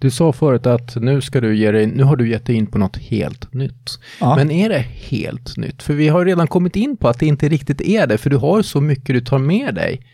Du 0.00 0.10
sa 0.10 0.32
förut 0.32 0.66
att 0.66 0.96
nu 0.96 1.20
ska 1.20 1.40
du 1.40 1.56
ge 1.56 1.70
dig, 1.70 1.86
nu 1.86 2.02
har 2.02 2.16
du 2.16 2.28
gett 2.28 2.46
dig 2.46 2.56
in 2.56 2.66
på 2.66 2.78
något 2.78 2.96
helt 2.96 3.52
nytt. 3.52 3.98
Ja. 4.20 4.36
Men 4.36 4.50
är 4.50 4.68
det 4.68 4.78
helt 4.78 5.56
nytt? 5.56 5.82
För 5.82 5.94
vi 5.94 6.08
har 6.08 6.24
redan 6.24 6.46
kommit 6.46 6.76
in 6.76 6.96
på 6.96 7.08
att 7.08 7.18
det 7.18 7.26
inte 7.26 7.48
riktigt 7.48 7.80
är 7.80 8.06
det, 8.06 8.18
för 8.18 8.30
du 8.30 8.36
har 8.36 8.62
så 8.62 8.80
mycket 8.80 9.14
du 9.14 9.20
tar 9.20 9.38
med 9.38 9.74
dig. 9.74 10.06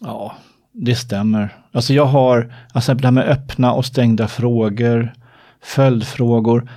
Ja, 0.00 0.36
det 0.72 0.94
stämmer. 0.94 1.56
Alltså 1.72 1.94
jag 1.94 2.06
har, 2.06 2.54
alltså 2.72 2.94
det 2.94 3.06
här 3.06 3.12
med 3.12 3.28
öppna 3.28 3.72
och 3.72 3.84
stängda 3.84 4.28
frågor, 4.28 5.12
följdfrågor, 5.62 6.70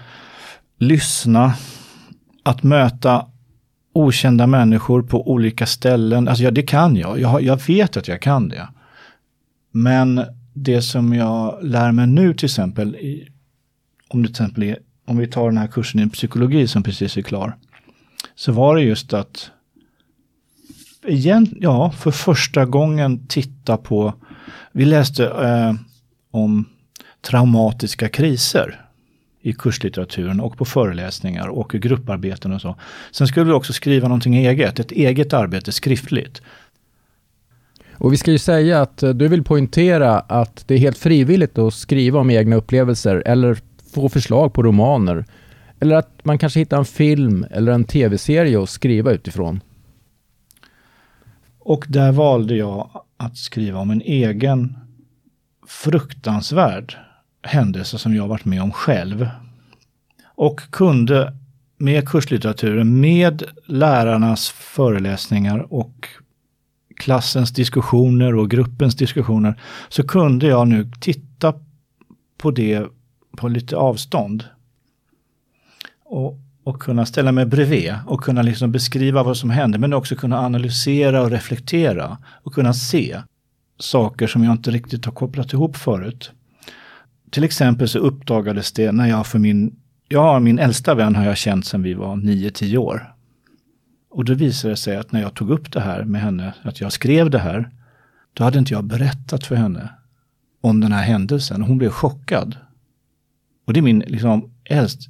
lyssna, 0.79 1.53
att 2.43 2.63
möta 2.63 3.25
okända 3.97 4.47
människor 4.47 5.01
på 5.01 5.31
olika 5.31 5.65
ställen. 5.65 6.27
Alltså 6.27 6.43
ja, 6.43 6.51
det 6.51 6.63
kan 6.63 6.95
jag. 6.95 7.19
jag. 7.19 7.41
Jag 7.41 7.67
vet 7.67 7.97
att 7.97 8.07
jag 8.07 8.21
kan 8.21 8.49
det. 8.49 8.67
Men 9.71 10.25
det 10.53 10.81
som 10.81 11.13
jag 11.13 11.59
lär 11.61 11.91
mig 11.91 12.07
nu 12.07 12.33
till 12.33 12.45
exempel, 12.45 12.95
i, 12.95 13.27
om 14.07 14.21
det 14.21 14.27
till 14.27 14.33
exempel 14.33 14.63
är, 14.63 14.77
om 15.05 15.17
vi 15.17 15.27
tar 15.27 15.45
den 15.45 15.57
här 15.57 15.67
kursen 15.67 16.01
i 16.01 16.09
psykologi 16.09 16.67
som 16.67 16.83
precis 16.83 17.17
är 17.17 17.21
klar, 17.21 17.55
så 18.35 18.51
var 18.51 18.75
det 18.75 18.81
just 18.81 19.13
att 19.13 19.51
igen, 21.07 21.47
ja, 21.59 21.91
för 21.91 22.11
första 22.11 22.65
gången 22.65 23.27
titta 23.27 23.77
på, 23.77 24.13
vi 24.71 24.85
läste 24.85 25.25
eh, 25.25 25.73
om 26.31 26.65
traumatiska 27.21 28.09
kriser 28.09 28.86
i 29.47 29.53
kurslitteraturen 29.53 30.39
och 30.39 30.57
på 30.57 30.65
föreläsningar 30.65 31.47
och 31.47 31.75
i 31.75 31.79
grupparbeten 31.79 32.53
och 32.53 32.61
så. 32.61 32.75
Sen 33.11 33.27
skulle 33.27 33.45
vi 33.45 33.51
också 33.51 33.73
skriva 33.73 34.07
någonting 34.07 34.35
eget, 34.35 34.79
ett 34.79 34.91
eget 34.91 35.33
arbete 35.33 35.71
skriftligt. 35.71 36.41
Och 37.93 38.13
vi 38.13 38.17
ska 38.17 38.31
ju 38.31 38.37
säga 38.37 38.81
att 38.81 39.03
eh, 39.03 39.09
du 39.09 39.27
vill 39.27 39.43
poängtera 39.43 40.19
att 40.19 40.67
det 40.67 40.73
är 40.73 40.77
helt 40.77 40.97
frivilligt 40.97 41.57
att 41.57 41.73
skriva 41.73 42.19
om 42.19 42.29
egna 42.29 42.55
upplevelser 42.55 43.23
eller 43.25 43.57
få 43.93 44.09
förslag 44.09 44.53
på 44.53 44.63
romaner. 44.63 45.25
Eller 45.79 45.95
att 45.95 46.25
man 46.25 46.37
kanske 46.37 46.59
hittar 46.59 46.77
en 46.77 46.85
film 46.85 47.45
eller 47.51 47.71
en 47.71 47.83
tv-serie 47.83 48.63
att 48.63 48.69
skriva 48.69 49.11
utifrån. 49.11 49.61
Och 51.59 51.85
där 51.87 52.11
valde 52.11 52.55
jag 52.55 52.89
att 53.17 53.37
skriva 53.37 53.79
om 53.79 53.91
en 53.91 54.01
egen 54.01 54.77
fruktansvärd 55.67 56.97
händelse 57.47 57.97
som 57.97 58.15
jag 58.15 58.27
varit 58.27 58.45
med 58.45 58.61
om 58.61 58.71
själv. 58.71 59.29
Och 60.35 60.61
kunde 60.71 61.33
med 61.77 62.09
kurslitteraturen, 62.09 62.99
med 62.99 63.43
lärarnas 63.65 64.49
föreläsningar 64.49 65.73
och 65.73 66.07
klassens 66.95 67.51
diskussioner 67.51 68.35
och 68.35 68.49
gruppens 68.49 68.95
diskussioner, 68.95 69.61
så 69.89 70.07
kunde 70.07 70.47
jag 70.47 70.67
nu 70.67 70.91
titta 70.99 71.53
på 72.37 72.51
det 72.51 72.85
på 73.37 73.47
lite 73.47 73.75
avstånd. 73.75 74.43
Och, 76.05 76.39
och 76.63 76.81
kunna 76.81 77.05
ställa 77.05 77.31
mig 77.31 77.45
bredvid 77.45 77.95
och 78.07 78.23
kunna 78.23 78.41
liksom 78.41 78.71
beskriva 78.71 79.23
vad 79.23 79.37
som 79.37 79.49
hände, 79.49 79.77
men 79.77 79.93
också 79.93 80.15
kunna 80.15 80.39
analysera 80.39 81.21
och 81.21 81.31
reflektera 81.31 82.17
och 82.43 82.53
kunna 82.53 82.73
se 82.73 83.21
saker 83.79 84.27
som 84.27 84.43
jag 84.43 84.53
inte 84.53 84.71
riktigt 84.71 85.05
har 85.05 85.13
kopplat 85.13 85.53
ihop 85.53 85.77
förut. 85.77 86.31
Till 87.29 87.43
exempel 87.43 87.87
så 87.87 87.99
uppdagades 87.99 88.71
det 88.71 88.91
när 88.91 89.07
jag 89.07 89.27
för 89.27 89.39
min, 89.39 89.75
ja 90.07 90.39
min 90.39 90.59
äldsta 90.59 90.95
vän 90.95 91.15
har 91.15 91.25
jag 91.25 91.37
känt 91.37 91.65
sedan 91.65 91.83
vi 91.83 91.93
var 91.93 92.15
9-10 92.15 92.77
år. 92.77 93.13
Och 94.09 94.25
då 94.25 94.33
visade 94.33 94.73
det 94.73 94.77
sig 94.77 94.97
att 94.97 95.11
när 95.11 95.21
jag 95.21 95.33
tog 95.33 95.49
upp 95.49 95.71
det 95.71 95.81
här 95.81 96.03
med 96.03 96.21
henne, 96.21 96.53
att 96.61 96.81
jag 96.81 96.91
skrev 96.91 97.29
det 97.29 97.39
här, 97.39 97.69
då 98.33 98.43
hade 98.43 98.59
inte 98.59 98.73
jag 98.73 98.83
berättat 98.83 99.43
för 99.45 99.55
henne 99.55 99.89
om 100.61 100.79
den 100.79 100.91
här 100.91 101.03
händelsen. 101.03 101.61
Hon 101.61 101.77
blev 101.77 101.89
chockad. 101.89 102.55
Och 103.67 103.73
det 103.73 103.79
är 103.79 103.81
min 103.81 103.99
liksom 103.99 104.51
äldst... 104.63 105.09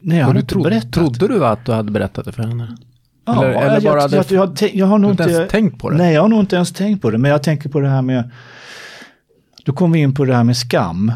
Nej, 0.00 0.18
jag 0.18 0.26
hade 0.26 0.40
inte 0.40 0.58
berättat. 0.58 0.92
Trodde 0.92 1.28
du 1.28 1.46
att 1.46 1.66
du 1.66 1.72
hade 1.72 1.90
berättat 1.90 2.24
det 2.24 2.32
för 2.32 2.42
henne? 2.42 2.76
Ja, 3.24 3.44
eller, 3.44 3.62
eller 3.62 3.80
bara 3.80 4.00
jag, 4.00 4.12
jag, 4.12 4.24
jag, 4.30 4.56
jag, 4.60 4.74
jag 4.74 4.86
har 4.86 4.98
nog 4.98 5.10
inte 5.10 5.22
ens 5.22 5.50
tänkt 5.50 5.78
på 5.78 5.90
det. 5.90 5.96
Nej, 5.96 6.14
jag 6.14 6.22
har 6.22 6.28
nog 6.28 6.40
inte 6.40 6.56
ens 6.56 6.72
tänkt 6.72 7.02
på 7.02 7.10
det. 7.10 7.18
Men 7.18 7.30
jag 7.30 7.42
tänker 7.42 7.68
på 7.68 7.80
det 7.80 7.88
här 7.88 8.02
med... 8.02 8.30
Då 9.64 9.72
kommer 9.72 9.94
vi 9.94 10.00
in 10.00 10.14
på 10.14 10.24
det 10.24 10.34
här 10.34 10.44
med 10.44 10.56
skam. 10.56 11.12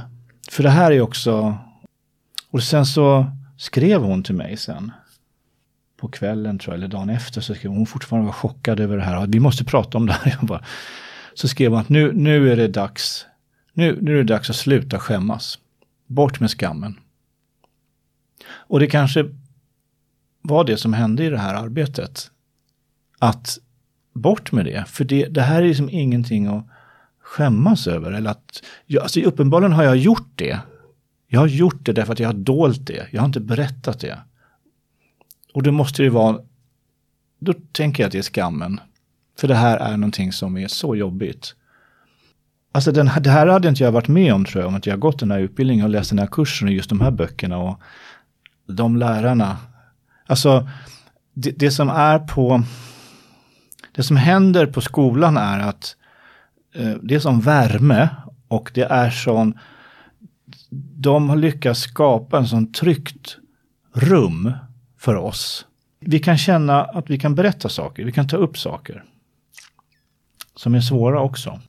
För 0.52 0.62
det 0.62 0.70
här 0.70 0.90
är 0.90 1.00
också... 1.00 1.58
Och 2.50 2.62
sen 2.62 2.86
så 2.86 3.26
skrev 3.56 4.02
hon 4.02 4.22
till 4.22 4.34
mig 4.34 4.56
sen 4.56 4.92
på 5.96 6.08
kvällen 6.08 6.58
tror 6.58 6.74
jag, 6.74 6.78
eller 6.78 6.88
dagen 6.88 7.10
efter, 7.10 7.40
så 7.40 7.54
skrev 7.54 7.70
hon, 7.70 7.76
hon 7.76 7.86
fortfarande 7.86 8.26
var 8.26 8.32
chockad 8.32 8.80
över 8.80 8.96
det 8.96 9.02
här. 9.02 9.26
Vi 9.26 9.40
måste 9.40 9.64
prata 9.64 9.98
om 9.98 10.06
det 10.06 10.12
här. 10.12 10.36
Jag 10.40 10.48
bara, 10.48 10.64
så 11.34 11.48
skrev 11.48 11.70
hon 11.70 11.80
att 11.80 11.88
nu, 11.88 12.12
nu 12.12 12.52
är 12.52 12.56
det 12.56 12.68
dags, 12.68 13.26
nu, 13.72 13.98
nu 14.02 14.12
är 14.12 14.16
det 14.16 14.34
dags 14.34 14.50
att 14.50 14.56
sluta 14.56 14.98
skämmas. 14.98 15.58
Bort 16.06 16.40
med 16.40 16.50
skammen. 16.50 17.00
Och 18.44 18.80
det 18.80 18.86
kanske 18.86 19.24
var 20.42 20.64
det 20.64 20.76
som 20.76 20.92
hände 20.92 21.24
i 21.24 21.30
det 21.30 21.38
här 21.38 21.54
arbetet. 21.54 22.30
Att 23.18 23.58
bort 24.12 24.52
med 24.52 24.64
det, 24.64 24.84
för 24.88 25.04
det, 25.04 25.26
det 25.26 25.42
här 25.42 25.62
är 25.62 25.66
liksom 25.66 25.90
ingenting 25.90 26.46
att 26.46 26.66
skämmas 27.32 27.86
över. 27.86 28.12
Eller 28.12 28.30
att, 28.30 28.62
jag, 28.86 29.02
alltså 29.02 29.20
uppenbarligen 29.20 29.72
har 29.72 29.84
jag 29.84 29.96
gjort 29.96 30.32
det. 30.34 30.60
Jag 31.28 31.40
har 31.40 31.46
gjort 31.46 31.84
det 31.86 31.92
därför 31.92 32.12
att 32.12 32.18
jag 32.18 32.28
har 32.28 32.34
dolt 32.34 32.86
det. 32.86 33.06
Jag 33.10 33.20
har 33.20 33.26
inte 33.26 33.40
berättat 33.40 34.00
det. 34.00 34.18
Och 35.54 35.62
då 35.62 35.72
måste 35.72 36.02
det 36.02 36.10
vara, 36.10 36.38
då 37.38 37.54
tänker 37.72 38.02
jag 38.02 38.06
att 38.06 38.12
det 38.12 38.18
är 38.18 38.22
skammen. 38.22 38.80
För 39.38 39.48
det 39.48 39.54
här 39.54 39.76
är 39.76 39.96
någonting 39.96 40.32
som 40.32 40.56
är 40.56 40.68
så 40.68 40.96
jobbigt. 40.96 41.54
Alltså 42.72 42.92
den, 42.92 43.10
det 43.20 43.30
här 43.30 43.46
hade 43.46 43.68
inte 43.68 43.82
jag 43.82 43.92
varit 43.92 44.08
med 44.08 44.34
om 44.34 44.44
tror 44.44 44.62
jag, 44.62 44.68
om 44.68 44.74
att 44.74 44.86
jag 44.86 45.00
gått 45.00 45.18
den 45.18 45.30
här 45.30 45.38
utbildningen 45.38 45.84
och 45.84 45.90
läst 45.90 46.10
den 46.10 46.18
här 46.18 46.26
kursen 46.26 46.68
och 46.68 46.74
just 46.74 46.88
de 46.88 47.00
här 47.00 47.10
böckerna 47.10 47.58
och 47.58 47.80
de 48.66 48.96
lärarna. 48.96 49.56
Alltså 50.26 50.68
det, 51.34 51.50
det 51.50 51.70
som 51.70 51.88
är 51.88 52.18
på, 52.18 52.62
det 53.92 54.02
som 54.02 54.16
händer 54.16 54.66
på 54.66 54.80
skolan 54.80 55.36
är 55.36 55.60
att 55.60 55.96
Eh, 56.72 56.94
det 57.02 57.14
är 57.14 57.18
som 57.18 57.40
värme 57.40 58.08
och 58.48 58.70
det 58.74 58.82
är 58.82 59.10
sån... 59.10 59.58
de 60.96 61.28
har 61.28 61.36
lyckats 61.36 61.80
skapa 61.80 62.38
en 62.38 62.46
sån 62.46 62.72
tryggt 62.72 63.36
rum 63.92 64.52
för 64.98 65.14
oss. 65.14 65.66
Vi 66.00 66.18
kan 66.18 66.38
känna 66.38 66.84
att 66.84 67.10
vi 67.10 67.18
kan 67.18 67.34
berätta 67.34 67.68
saker, 67.68 68.04
vi 68.04 68.12
kan 68.12 68.28
ta 68.28 68.36
upp 68.36 68.58
saker 68.58 69.04
som 70.54 70.74
är 70.74 70.80
svåra 70.80 71.20
också. 71.20 71.60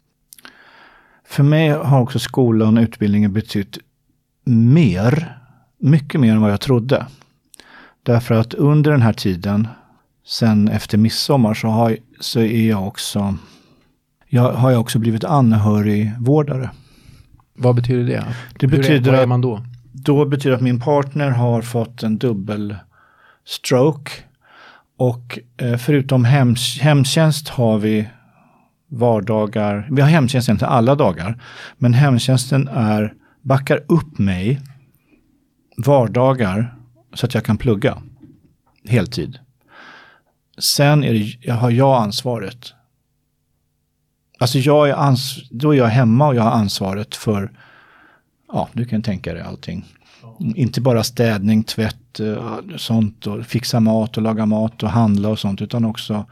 För 1.26 1.44
mig 1.44 1.70
har 1.70 2.02
också 2.02 2.20
skolan 2.20 2.78
och 2.78 2.84
utbildningen 2.84 3.34
betytt 3.34 3.78
mer, 4.44 5.38
mycket 5.78 6.22
mer 6.22 6.32
än 6.32 6.42
vad 6.42 6.52
jag 6.52 6.62
trodde. 6.62 7.06
Därför 8.04 8.36
att 8.36 8.54
under 8.54 8.92
den 8.92 9.02
här 9.02 9.14
tiden, 9.14 9.68
sen 10.26 10.68
efter 10.68 10.98
midsommar, 10.98 11.54
så, 11.54 11.68
har, 11.68 11.98
så 12.20 12.40
är 12.40 12.70
jag 12.70 12.88
också, 12.88 13.38
jag, 14.34 14.54
har 14.54 14.72
jag 14.72 14.82
också 14.82 15.00
blivit 15.00 15.24
anhörigvårdare. 15.24 16.70
Vad 17.54 17.76
betyder 17.76 18.04
det? 18.04 18.26
Det 18.60 18.68
betyder 18.68 19.12
är, 19.12 19.16
vad 19.16 19.24
är 19.24 19.28
man 19.28 19.42
då? 19.42 19.66
Då 19.92 20.26
betyder 20.26 20.56
att 20.56 20.62
min 20.62 20.80
partner 20.80 21.30
har 21.30 21.62
fått 21.62 22.04
en 22.04 22.18
dubbel 22.18 22.76
stroke 23.46 24.12
Och 24.98 25.40
eh, 25.58 25.78
förutom 25.78 26.26
hem, 26.26 26.56
hemtjänst 26.82 27.50
har 27.50 27.80
vi 27.80 28.10
vardagar, 28.88 29.88
vi 29.92 30.02
har 30.02 30.10
hemtjänst 30.10 30.50
egentligen 30.50 30.74
alla 30.74 30.96
dagar, 30.96 31.42
men 31.78 31.94
hemtjänsten 31.94 32.68
är, 32.68 33.14
backar 33.42 33.84
upp 33.88 34.18
mig 34.18 34.62
vardagar 35.78 36.76
så 37.14 37.26
att 37.26 37.34
jag 37.34 37.44
kan 37.44 37.58
plugga 37.58 37.98
heltid. 38.88 39.40
Sen 40.58 41.04
är 41.04 41.14
det, 41.14 41.52
har 41.52 41.72
jag 41.72 42.04
ansvaret. 42.04 42.74
Alltså 44.44 44.60
jag 44.60 44.90
är 44.90 44.94
ans 44.94 45.50
då 45.50 45.74
är 45.74 45.78
jag 45.78 45.88
hemma 45.88 46.28
och 46.28 46.36
jag 46.36 46.44
har 46.44 46.52
ansvaret 46.52 47.16
för, 47.16 47.52
ja 48.52 48.70
du 48.74 48.86
kan 48.86 49.02
tänka 49.02 49.34
dig 49.34 49.42
allting. 49.42 49.86
Inte 50.56 50.82
bara 50.82 51.04
städning, 51.04 51.64
tvätt, 51.64 52.20
eh, 52.20 52.60
sånt 52.78 53.28
och 53.28 53.46
fixa 53.46 53.80
mat 53.80 54.18
och 54.18 54.24
laga 54.24 54.46
mat 54.46 54.84
och 54.84 54.90
handla 54.90 55.30
och 55.30 55.40
sånt 55.40 55.62
utan 55.62 55.86
också 55.86 56.26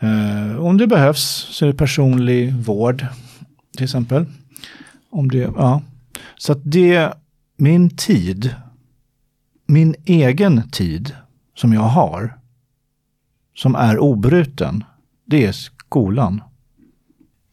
eh, 0.00 0.56
om 0.56 0.76
det 0.76 0.86
behövs 0.86 1.48
så 1.50 1.64
är 1.64 1.66
det 1.66 1.76
personlig 1.76 2.54
vård 2.54 3.06
till 3.76 3.84
exempel. 3.84 4.26
Om 5.10 5.30
det, 5.30 5.52
ja. 5.56 5.82
Så 6.36 6.52
att 6.52 6.60
det, 6.62 7.12
min 7.56 7.96
tid, 7.96 8.54
min 9.66 9.94
egen 10.04 10.70
tid 10.70 11.16
som 11.56 11.72
jag 11.72 11.80
har, 11.80 12.38
som 13.56 13.74
är 13.74 13.98
obruten, 13.98 14.84
det 15.24 15.46
är 15.46 15.52
skolan. 15.52 16.42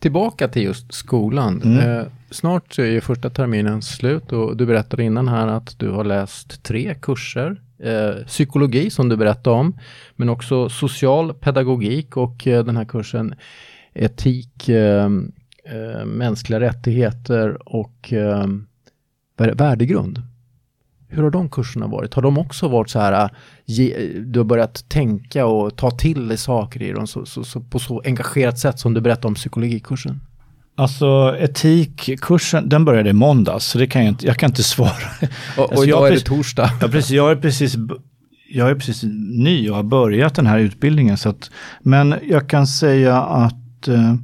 Tillbaka 0.07 0.47
till 0.47 0.63
just 0.63 0.93
skolan. 0.93 1.61
Mm. 1.61 1.99
Eh, 1.99 2.05
snart 2.31 2.73
så 2.73 2.81
är 2.81 2.85
ju 2.85 3.01
första 3.01 3.29
terminen 3.29 3.81
slut 3.81 4.31
och 4.31 4.57
du 4.57 4.65
berättade 4.65 5.03
innan 5.03 5.27
här 5.27 5.47
att 5.47 5.79
du 5.79 5.89
har 5.89 6.03
läst 6.03 6.63
tre 6.63 6.95
kurser. 7.01 7.61
Eh, 7.79 8.25
psykologi 8.25 8.89
som 8.89 9.09
du 9.09 9.17
berättade 9.17 9.55
om, 9.55 9.79
men 10.15 10.29
också 10.29 10.69
social 10.69 11.33
pedagogik 11.33 12.17
och 12.17 12.47
eh, 12.47 12.63
den 12.63 12.77
här 12.77 12.85
kursen 12.85 13.35
etik, 13.93 14.69
eh, 14.69 15.05
eh, 15.63 16.05
mänskliga 16.05 16.59
rättigheter 16.59 17.69
och 17.69 18.13
eh, 18.13 18.47
värdegrund. 19.37 20.21
Hur 21.09 21.23
har 21.23 21.29
de 21.29 21.49
kurserna 21.49 21.87
varit? 21.87 22.13
Har 22.13 22.21
de 22.21 22.37
också 22.37 22.67
varit 22.67 22.89
så 22.89 22.99
här, 22.99 23.29
ge, 23.65 24.07
du 24.25 24.39
har 24.39 24.45
börjat 24.45 24.89
tänka 24.89 25.45
och 25.45 25.75
ta 25.75 25.91
till 25.91 26.27
dig 26.27 26.37
saker 26.37 26.81
i 26.81 26.91
dem 26.91 27.07
så, 27.07 27.25
så, 27.25 27.43
så, 27.43 27.61
på 27.61 27.79
så 27.79 28.01
engagerat 28.05 28.59
sätt 28.59 28.79
som 28.79 28.93
du 28.93 29.01
berättade 29.01 29.27
om 29.27 29.35
psykologikursen? 29.35 30.21
Alltså 30.75 31.35
etikkursen, 31.39 32.69
den 32.69 32.85
började 32.85 33.09
i 33.09 33.13
måndags, 33.13 33.65
så 33.65 33.77
det 33.77 33.87
kan 33.87 34.05
jag 34.05 34.11
inte, 34.11 34.25
jag 34.25 34.37
kan 34.37 34.49
inte 34.49 34.63
svara. 34.63 34.91
Och, 35.57 35.63
och 35.63 35.71
alltså, 35.71 35.85
idag 35.85 36.07
är 36.07 36.11
det 36.11 36.19
torsdag. 36.19 36.71
Ja, 36.81 36.87
precis, 36.87 37.11
jag 37.11 37.31
är 37.31 37.35
precis, 37.35 37.75
jag 38.49 38.69
är 38.69 38.75
precis 38.75 39.03
ny 39.37 39.69
och 39.69 39.75
har 39.75 39.83
börjat 39.83 40.35
den 40.35 40.47
här 40.47 40.59
utbildningen. 40.59 41.17
Så 41.17 41.29
att, 41.29 41.51
men 41.81 42.15
jag 42.23 42.49
kan 42.49 42.67
säga 42.67 43.21
att 43.21 43.87
eh, 43.87 44.15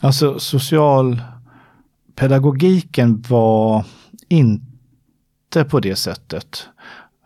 alltså 0.00 0.38
socialpedagogiken 0.38 3.24
var 3.28 3.84
inte 4.28 4.65
på 5.64 5.80
det 5.80 5.96
sättet. 5.96 6.68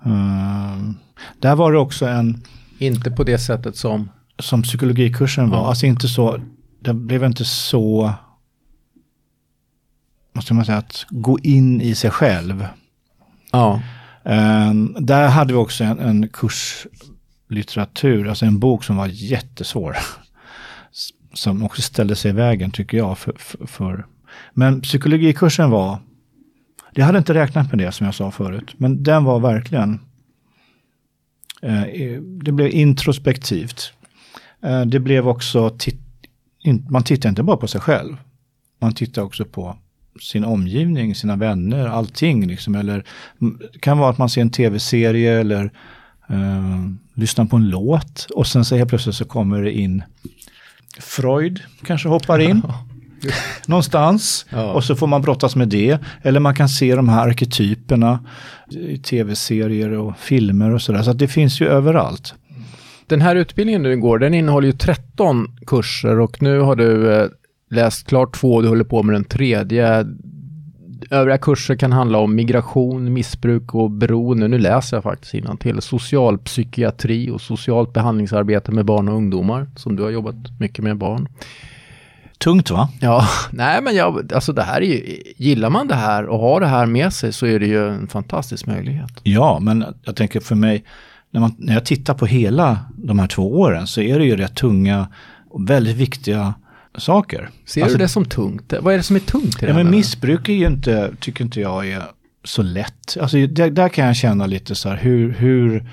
Uh, 0.06 0.90
där 1.38 1.54
var 1.54 1.72
det 1.72 1.78
också 1.78 2.06
en... 2.06 2.42
Inte 2.78 3.10
på 3.10 3.24
det 3.24 3.38
sättet 3.38 3.76
som? 3.76 4.10
Som 4.38 4.62
psykologikursen 4.62 5.50
var. 5.50 5.58
Ja. 5.58 5.68
Alltså 5.68 5.86
inte 5.86 6.08
så, 6.08 6.40
det 6.80 6.94
blev 6.94 7.24
inte 7.24 7.44
så, 7.44 8.12
måste 10.32 10.54
man 10.54 10.64
säga, 10.64 10.78
att 10.78 11.06
gå 11.10 11.38
in 11.38 11.80
i 11.80 11.94
sig 11.94 12.10
själv. 12.10 12.66
Ja. 13.52 13.82
Um, 14.22 14.96
där 15.00 15.28
hade 15.28 15.52
vi 15.52 15.58
också 15.58 15.84
en, 15.84 15.98
en 15.98 16.28
kurslitteratur, 16.28 18.28
alltså 18.28 18.46
en 18.46 18.58
bok 18.58 18.84
som 18.84 18.96
var 18.96 19.06
jättesvår. 19.06 19.96
Som 21.34 21.62
också 21.62 21.82
ställde 21.82 22.16
sig 22.16 22.30
i 22.30 22.34
vägen 22.34 22.70
tycker 22.70 22.98
jag. 22.98 23.18
För, 23.18 23.34
för, 23.38 23.66
för. 23.66 24.06
Men 24.52 24.80
psykologikursen 24.80 25.70
var, 25.70 25.98
jag 26.92 27.06
hade 27.06 27.18
inte 27.18 27.34
räknat 27.34 27.70
med 27.70 27.78
det 27.78 27.92
som 27.92 28.06
jag 28.06 28.14
sa 28.14 28.30
förut, 28.30 28.74
men 28.76 29.02
den 29.02 29.24
var 29.24 29.40
verkligen, 29.40 30.00
eh, 31.62 31.82
det 32.22 32.52
blev 32.52 32.70
introspektivt. 32.70 33.92
Eh, 34.62 34.82
det 34.82 35.00
blev 35.00 35.28
också 35.28 35.70
titt 35.70 36.00
man 36.88 37.02
tittar 37.02 37.28
inte 37.28 37.42
bara 37.42 37.56
på 37.56 37.68
sig 37.68 37.80
själv. 37.80 38.16
Man 38.80 38.92
tittar 38.92 39.22
också 39.22 39.44
på 39.44 39.76
sin 40.20 40.44
omgivning, 40.44 41.14
sina 41.14 41.36
vänner, 41.36 41.86
allting. 41.86 42.46
Liksom. 42.46 42.74
Eller, 42.74 43.04
det 43.72 43.78
kan 43.78 43.98
vara 43.98 44.10
att 44.10 44.18
man 44.18 44.28
ser 44.28 44.40
en 44.40 44.50
tv-serie 44.50 45.40
eller 45.40 45.64
eh, 46.28 46.90
lyssnar 47.14 47.44
på 47.44 47.56
en 47.56 47.68
låt 47.68 48.26
och 48.34 48.46
sen 48.46 48.64
så 48.64 48.76
helt 48.76 48.88
plötsligt 48.88 49.14
så 49.14 49.24
kommer 49.24 49.62
det 49.62 49.72
in 49.72 50.02
Freud 50.98 51.60
kanske 51.84 52.08
hoppar 52.08 52.38
in. 52.38 52.62
någonstans 53.66 54.46
ja. 54.50 54.72
och 54.72 54.84
så 54.84 54.96
får 54.96 55.06
man 55.06 55.22
brottas 55.22 55.56
med 55.56 55.68
det. 55.68 55.98
Eller 56.22 56.40
man 56.40 56.54
kan 56.54 56.68
se 56.68 56.94
de 56.94 57.08
här 57.08 57.28
arketyperna 57.28 58.20
i 58.70 58.98
tv-serier 58.98 59.92
och 59.92 60.18
filmer 60.18 60.74
och 60.74 60.82
sådär. 60.82 61.02
Så 61.02 61.12
det 61.12 61.28
finns 61.28 61.60
ju 61.60 61.68
överallt. 61.68 62.34
Den 63.06 63.20
här 63.20 63.36
utbildningen 63.36 63.82
du 63.82 63.96
går, 63.96 64.18
den 64.18 64.34
innehåller 64.34 64.66
ju 64.66 64.72
13 64.72 65.46
kurser 65.66 66.20
och 66.20 66.42
nu 66.42 66.60
har 66.60 66.76
du 66.76 67.12
eh, 67.12 67.28
läst 67.70 68.06
klart 68.06 68.36
två 68.36 68.54
och 68.54 68.62
du 68.62 68.68
håller 68.68 68.84
på 68.84 69.02
med 69.02 69.14
den 69.14 69.24
tredje. 69.24 70.06
Övriga 71.10 71.38
kurser 71.38 71.76
kan 71.76 71.92
handla 71.92 72.18
om 72.18 72.34
migration, 72.34 73.12
missbruk 73.12 73.74
och 73.74 73.90
beroende. 73.90 74.48
Nu 74.48 74.58
läser 74.58 74.96
jag 74.96 75.04
faktiskt 75.04 75.60
till 75.60 75.80
Socialpsykiatri 75.80 77.30
och 77.30 77.40
socialt 77.40 77.92
behandlingsarbete 77.92 78.72
med 78.72 78.84
barn 78.84 79.08
och 79.08 79.14
ungdomar, 79.14 79.66
som 79.76 79.96
du 79.96 80.02
har 80.02 80.10
jobbat 80.10 80.36
mycket 80.58 80.84
med 80.84 80.96
barn. 80.96 81.28
Tungt 82.44 82.70
va? 82.70 82.88
Ja, 83.00 83.28
nej 83.50 83.82
men 83.82 83.94
jag, 83.94 84.32
alltså 84.32 84.52
det 84.52 84.62
här 84.62 84.80
är 84.80 84.86
ju, 84.86 85.22
gillar 85.36 85.70
man 85.70 85.88
det 85.88 85.94
här 85.94 86.26
och 86.26 86.38
har 86.38 86.60
det 86.60 86.66
här 86.66 86.86
med 86.86 87.12
sig 87.12 87.32
så 87.32 87.46
är 87.46 87.60
det 87.60 87.66
ju 87.66 87.88
en 87.88 88.08
fantastisk 88.08 88.66
möjlighet. 88.66 89.10
Ja, 89.22 89.58
men 89.60 89.84
jag 90.04 90.16
tänker 90.16 90.40
för 90.40 90.54
mig, 90.54 90.84
när, 91.30 91.40
man, 91.40 91.54
när 91.58 91.74
jag 91.74 91.84
tittar 91.84 92.14
på 92.14 92.26
hela 92.26 92.78
de 92.96 93.18
här 93.18 93.26
två 93.26 93.60
åren 93.60 93.86
så 93.86 94.00
är 94.00 94.18
det 94.18 94.24
ju 94.24 94.36
rätt 94.36 94.54
tunga 94.54 95.08
och 95.50 95.70
väldigt 95.70 95.96
viktiga 95.96 96.54
saker. 96.98 97.50
Ser 97.64 97.82
alltså, 97.82 97.98
du 97.98 98.04
det 98.04 98.08
som 98.08 98.24
tungt? 98.24 98.72
Vad 98.80 98.94
är 98.94 98.98
det 98.98 99.02
som 99.02 99.16
är 99.16 99.20
tungt? 99.20 99.62
I 99.62 99.66
ja, 99.66 99.74
men 99.74 99.90
missbruk 99.90 100.48
är 100.48 100.52
ju 100.52 100.66
inte, 100.66 101.10
tycker 101.20 101.44
inte 101.44 101.60
jag 101.60 101.88
är 101.88 102.02
så 102.44 102.62
lätt. 102.62 103.16
Alltså 103.20 103.36
där, 103.46 103.70
där 103.70 103.88
kan 103.88 104.06
jag 104.06 104.16
känna 104.16 104.46
lite 104.46 104.74
så 104.74 104.88
här, 104.88 104.96
hur, 104.96 105.32
hur, 105.32 105.90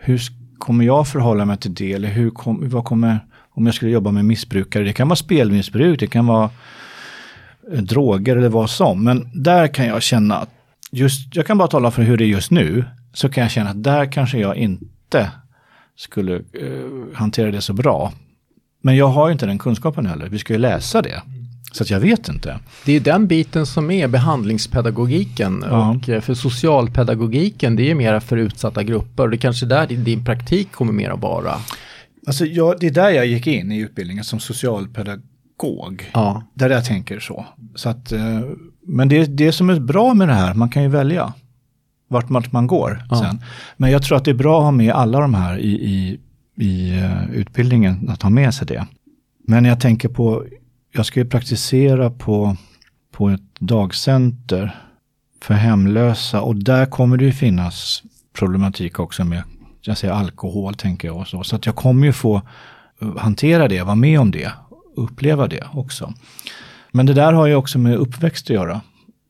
hur 0.00 0.20
kommer 0.58 0.84
jag 0.84 1.08
förhålla 1.08 1.44
mig 1.44 1.56
till 1.56 1.74
det? 1.74 1.92
Eller 1.92 2.08
hur 2.08 2.30
kom, 2.30 2.68
vad 2.68 2.84
kommer, 2.84 3.20
om 3.58 3.66
jag 3.66 3.74
skulle 3.74 3.90
jobba 3.90 4.10
med 4.10 4.24
missbrukare, 4.24 4.84
det 4.84 4.92
kan 4.92 5.08
vara 5.08 5.16
spelmissbruk, 5.16 6.00
det 6.00 6.06
kan 6.06 6.26
vara 6.26 6.50
eh, 7.72 7.82
droger 7.82 8.36
eller 8.36 8.48
vad 8.48 8.70
som. 8.70 9.04
Men 9.04 9.30
där 9.34 9.68
kan 9.68 9.86
jag 9.86 10.02
känna 10.02 10.36
att 10.36 10.50
just, 10.90 11.36
jag 11.36 11.46
kan 11.46 11.58
bara 11.58 11.68
tala 11.68 11.90
för 11.90 12.02
hur 12.02 12.16
det 12.16 12.24
är 12.24 12.26
just 12.26 12.50
nu 12.50 12.84
så 13.12 13.28
kan 13.28 13.42
jag 13.42 13.50
känna 13.50 13.70
att 13.70 13.82
där 13.82 14.12
kanske 14.12 14.38
jag 14.38 14.56
inte 14.56 15.30
skulle 15.96 16.32
uh, 16.32 17.14
hantera 17.14 17.50
det 17.50 17.60
så 17.60 17.72
bra. 17.72 18.12
Men 18.82 18.96
jag 18.96 19.08
har 19.08 19.28
ju 19.28 19.32
inte 19.32 19.46
den 19.46 19.58
kunskapen 19.58 20.06
heller. 20.06 20.28
Vi 20.28 20.38
ska 20.38 20.52
ju 20.52 20.58
läsa 20.58 21.02
det. 21.02 21.22
Så 21.72 21.82
att 21.82 21.90
jag 21.90 22.00
vet 22.00 22.28
inte. 22.28 22.58
Det 22.84 22.92
är 22.92 23.00
den 23.00 23.26
biten 23.26 23.66
som 23.66 23.90
är 23.90 24.08
behandlingspedagogiken. 24.08 25.64
Ja. 25.70 25.90
Och 25.90 26.08
eh, 26.08 26.20
för 26.20 26.34
socialpedagogiken 26.34 27.76
det 27.76 27.90
är 27.90 27.94
mer 27.94 28.20
för 28.20 28.36
utsatta 28.36 28.82
grupper. 28.82 29.28
Det 29.28 29.36
är 29.36 29.38
kanske 29.38 29.66
där 29.66 29.86
din 29.86 30.24
praktik 30.24 30.72
kommer 30.72 30.92
mer 30.92 31.10
att 31.10 31.20
vara. 31.20 31.54
Alltså 32.26 32.44
jag, 32.46 32.80
det 32.80 32.86
är 32.86 32.90
där 32.90 33.10
jag 33.10 33.26
gick 33.26 33.46
in 33.46 33.72
i 33.72 33.78
utbildningen 33.78 34.24
som 34.24 34.40
socialpedagog. 34.40 36.10
Ja. 36.12 36.42
Där 36.54 36.70
jag 36.70 36.84
tänker 36.84 37.20
så. 37.20 37.46
så 37.74 37.88
att, 37.88 38.12
eh, 38.12 38.40
men 38.82 39.08
det, 39.08 39.24
det 39.24 39.52
som 39.52 39.70
är 39.70 39.80
bra 39.80 40.14
med 40.14 40.28
det 40.28 40.34
här, 40.34 40.54
man 40.54 40.70
kan 40.70 40.82
ju 40.82 40.88
välja 40.88 41.32
vart 42.08 42.52
man 42.52 42.66
går 42.66 43.04
ja. 43.10 43.16
sen. 43.16 43.40
Men 43.76 43.90
jag 43.90 44.02
tror 44.02 44.16
att 44.16 44.24
det 44.24 44.30
är 44.30 44.34
bra 44.34 44.58
att 44.58 44.64
ha 44.64 44.70
med 44.70 44.92
alla 44.92 45.20
de 45.20 45.34
här 45.34 45.58
i, 45.58 45.70
i, 45.70 46.20
i 46.64 47.00
uh, 47.00 47.30
utbildningen, 47.30 48.08
att 48.08 48.22
ha 48.22 48.30
med 48.30 48.54
sig 48.54 48.66
det. 48.66 48.86
Men 49.44 49.64
jag 49.64 49.80
tänker 49.80 50.08
på, 50.08 50.44
jag 50.92 51.06
ska 51.06 51.20
ju 51.20 51.26
praktisera 51.26 52.10
på, 52.10 52.56
på 53.12 53.28
ett 53.28 53.60
dagcenter 53.60 54.80
för 55.42 55.54
hemlösa 55.54 56.40
och 56.40 56.56
där 56.56 56.86
kommer 56.86 57.16
det 57.16 57.24
ju 57.24 57.32
finnas 57.32 58.02
problematik 58.38 58.98
också 58.98 59.24
med, 59.24 59.42
jag 59.80 59.98
säger 59.98 60.14
alkohol 60.14 60.74
tänker 60.74 61.08
jag 61.08 61.16
och 61.16 61.28
så. 61.28 61.44
Så 61.44 61.56
att 61.56 61.66
jag 61.66 61.76
kommer 61.76 62.06
ju 62.06 62.12
få 62.12 62.42
eh, 63.00 63.16
hantera 63.16 63.68
det, 63.68 63.82
vara 63.82 63.94
med 63.94 64.20
om 64.20 64.30
det, 64.30 64.52
uppleva 64.96 65.46
det 65.46 65.66
också. 65.72 66.14
Men 66.90 67.06
det 67.06 67.14
där 67.14 67.32
har 67.32 67.46
ju 67.46 67.54
också 67.54 67.78
med 67.78 67.96
uppväxt 67.96 68.46
att 68.46 68.54
göra, 68.54 68.80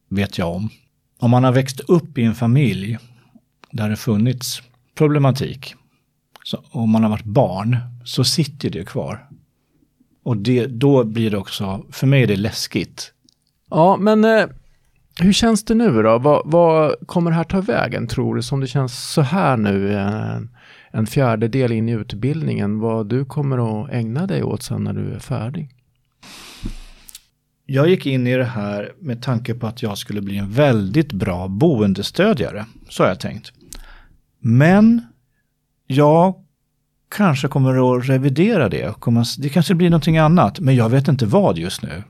vet 0.09 0.39
jag 0.39 0.55
om 0.55 0.71
om 1.19 1.31
man 1.31 1.45
har 1.45 1.53
växt 1.53 1.81
upp 1.81 2.19
i 2.19 2.25
en 2.25 2.35
familj 2.35 2.99
där 3.71 3.89
det 3.91 3.97
funnits 3.97 4.63
problematik, 4.95 5.75
så, 6.45 6.65
om 6.71 6.91
man 6.91 7.03
har 7.03 7.11
varit 7.11 7.25
barn, 7.25 7.77
så 8.05 8.25
sitter 8.25 8.71
det 8.71 8.85
kvar. 8.85 9.29
Och 10.23 10.37
det, 10.37 10.67
då 10.67 11.05
blir 11.05 11.31
det 11.31 11.37
också, 11.37 11.85
för 11.91 12.07
mig 12.07 12.23
är 12.23 12.27
det 12.27 12.37
läskigt. 12.37 13.13
Ja, 13.71 13.97
men 13.97 14.25
eh, 14.25 14.47
hur 15.19 15.33
känns 15.33 15.65
det 15.65 15.75
nu 15.75 16.03
då? 16.03 16.19
Vad, 16.19 16.43
vad, 16.45 16.95
kommer 17.07 17.31
det 17.31 17.37
här 17.37 17.45
ta 17.45 17.61
vägen 17.61 18.07
tror 18.07 18.35
du, 18.35 18.43
som 18.43 18.61
det 18.61 18.67
känns 18.67 19.13
så 19.13 19.23
här 19.23 19.57
nu? 19.57 19.95
en, 19.99 20.51
en 20.91 21.07
fjärdedel 21.07 21.73
in 21.73 21.89
i 21.89 21.93
utbildningen 21.93 22.81
vad 22.81 23.09
du 23.09 23.25
kommer 23.25 23.85
att 23.85 23.91
ägna 23.91 24.27
dig 24.27 24.43
åt 24.43 24.63
sen 24.63 24.85
när 24.85 24.93
du 24.93 25.13
är 25.15 25.19
färdig? 25.19 25.71
Jag 27.67 27.89
gick 27.89 28.07
in 28.07 28.27
i 28.27 28.37
det 28.37 28.45
här 28.45 28.93
med 29.01 29.23
tanke 29.23 29.55
på 29.55 29.67
att 29.67 29.83
jag 29.83 29.99
skulle 29.99 30.21
bli 30.21 30.37
en 30.37 30.51
väldigt 30.51 31.13
bra 31.13 31.49
boendestödjare. 31.49 32.67
Så 32.89 33.03
har 33.03 33.09
jag 33.09 33.21
tänkt. 33.21 33.53
Men 34.41 35.03
jag 35.87 36.35
kanske 37.09 37.49
kommer 37.49 37.99
att 37.99 38.09
revidera 38.09 38.69
det. 38.69 38.95
Det 39.39 39.49
kanske 39.49 39.75
blir 39.75 39.91
någonting 39.91 40.19
annat, 40.19 40.61
men 40.61 40.77
jag 40.77 40.89
vet 40.89 41.09
inte 41.09 41.27
vad 41.27 41.59
just 41.59 41.83
nu. 41.83 42.03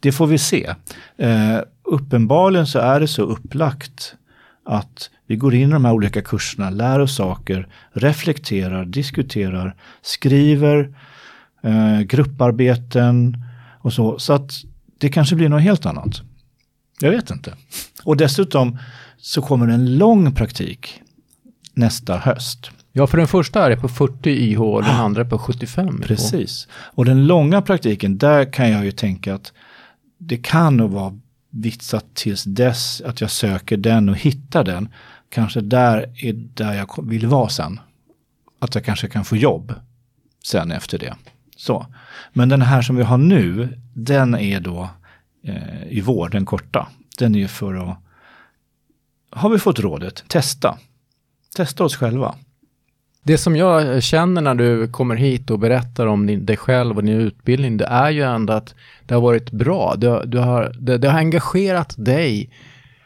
Det 0.00 0.12
får 0.12 0.26
vi 0.26 0.38
se. 0.38 0.74
Eh, 1.16 1.58
uppenbarligen 1.82 2.66
så 2.66 2.78
är 2.78 3.00
det 3.00 3.08
så 3.08 3.22
upplagt 3.22 4.14
att 4.64 5.10
vi 5.26 5.36
går 5.36 5.54
in 5.54 5.68
i 5.68 5.72
de 5.72 5.84
här 5.84 5.92
olika 5.92 6.22
kurserna, 6.22 6.70
lär 6.70 6.98
oss 6.98 7.16
saker, 7.16 7.68
reflekterar, 7.92 8.84
diskuterar, 8.84 9.74
skriver, 10.02 10.96
eh, 11.62 12.00
grupparbeten 12.00 13.44
och 13.80 13.92
så. 13.92 14.18
Så 14.18 14.32
att 14.32 14.52
det 14.98 15.08
kanske 15.08 15.36
blir 15.36 15.48
något 15.48 15.62
helt 15.62 15.86
annat. 15.86 16.22
Jag 17.00 17.10
vet 17.10 17.30
inte. 17.30 17.54
Och 18.02 18.16
dessutom 18.16 18.78
så 19.16 19.42
kommer 19.42 19.68
en 19.68 19.98
lång 19.98 20.34
praktik 20.34 21.02
nästa 21.74 22.16
höst. 22.16 22.70
Ja, 22.92 23.06
för 23.06 23.18
den 23.18 23.28
första 23.28 23.72
är 23.72 23.76
på 23.76 23.88
40 23.88 24.30
IH 24.30 24.60
och 24.60 24.82
den 24.82 24.96
andra 24.96 25.24
på 25.24 25.38
75 25.38 25.88
IH. 25.88 26.06
Precis. 26.06 26.68
Och 26.72 27.04
den 27.04 27.26
långa 27.26 27.62
praktiken, 27.62 28.18
där 28.18 28.52
kan 28.52 28.70
jag 28.70 28.84
ju 28.84 28.92
tänka 28.92 29.34
att 29.34 29.52
det 30.22 30.36
kan 30.36 30.76
nog 30.76 30.90
vara 30.90 31.18
vitsat 31.50 32.14
tills 32.14 32.44
dess 32.44 33.00
att 33.00 33.20
jag 33.20 33.30
söker 33.30 33.76
den 33.76 34.08
och 34.08 34.16
hittar 34.16 34.64
den. 34.64 34.88
Kanske 35.28 35.60
där 35.60 36.14
är 36.16 36.32
där 36.32 36.74
jag 36.74 37.08
vill 37.08 37.26
vara 37.26 37.48
sen. 37.48 37.80
Att 38.58 38.74
jag 38.74 38.84
kanske 38.84 39.08
kan 39.08 39.24
få 39.24 39.36
jobb 39.36 39.74
sen 40.44 40.72
efter 40.72 40.98
det. 40.98 41.14
Så. 41.56 41.86
Men 42.32 42.48
den 42.48 42.62
här 42.62 42.82
som 42.82 42.96
vi 42.96 43.02
har 43.02 43.18
nu, 43.18 43.78
den 43.94 44.34
är 44.34 44.60
då 44.60 44.88
eh, 45.42 45.82
i 45.88 46.00
vår, 46.00 46.28
den 46.28 46.46
korta. 46.46 46.88
Den 47.18 47.34
är 47.34 47.38
ju 47.38 47.48
för 47.48 47.74
att, 47.74 47.98
har 49.30 49.50
vi 49.50 49.58
fått 49.58 49.78
rådet, 49.78 50.24
testa. 50.28 50.78
Testa 51.56 51.84
oss 51.84 51.96
själva. 51.96 52.34
Det 53.22 53.38
som 53.38 53.56
jag 53.56 54.02
känner 54.02 54.40
när 54.40 54.54
du 54.54 54.88
kommer 54.88 55.16
hit 55.16 55.50
och 55.50 55.58
berättar 55.58 56.06
om 56.06 56.26
din, 56.26 56.46
dig 56.46 56.56
själv 56.56 56.96
och 56.96 57.04
din 57.04 57.20
utbildning, 57.20 57.76
det 57.76 57.84
är 57.84 58.10
ju 58.10 58.22
ändå 58.22 58.52
att 58.52 58.74
det 59.06 59.14
har 59.14 59.20
varit 59.20 59.50
bra. 59.50 59.94
Du, 59.96 60.22
du 60.26 60.38
har, 60.38 60.74
det, 60.78 60.98
det, 60.98 61.10
har 61.10 61.18
engagerat 61.18 61.94
dig. 61.98 62.50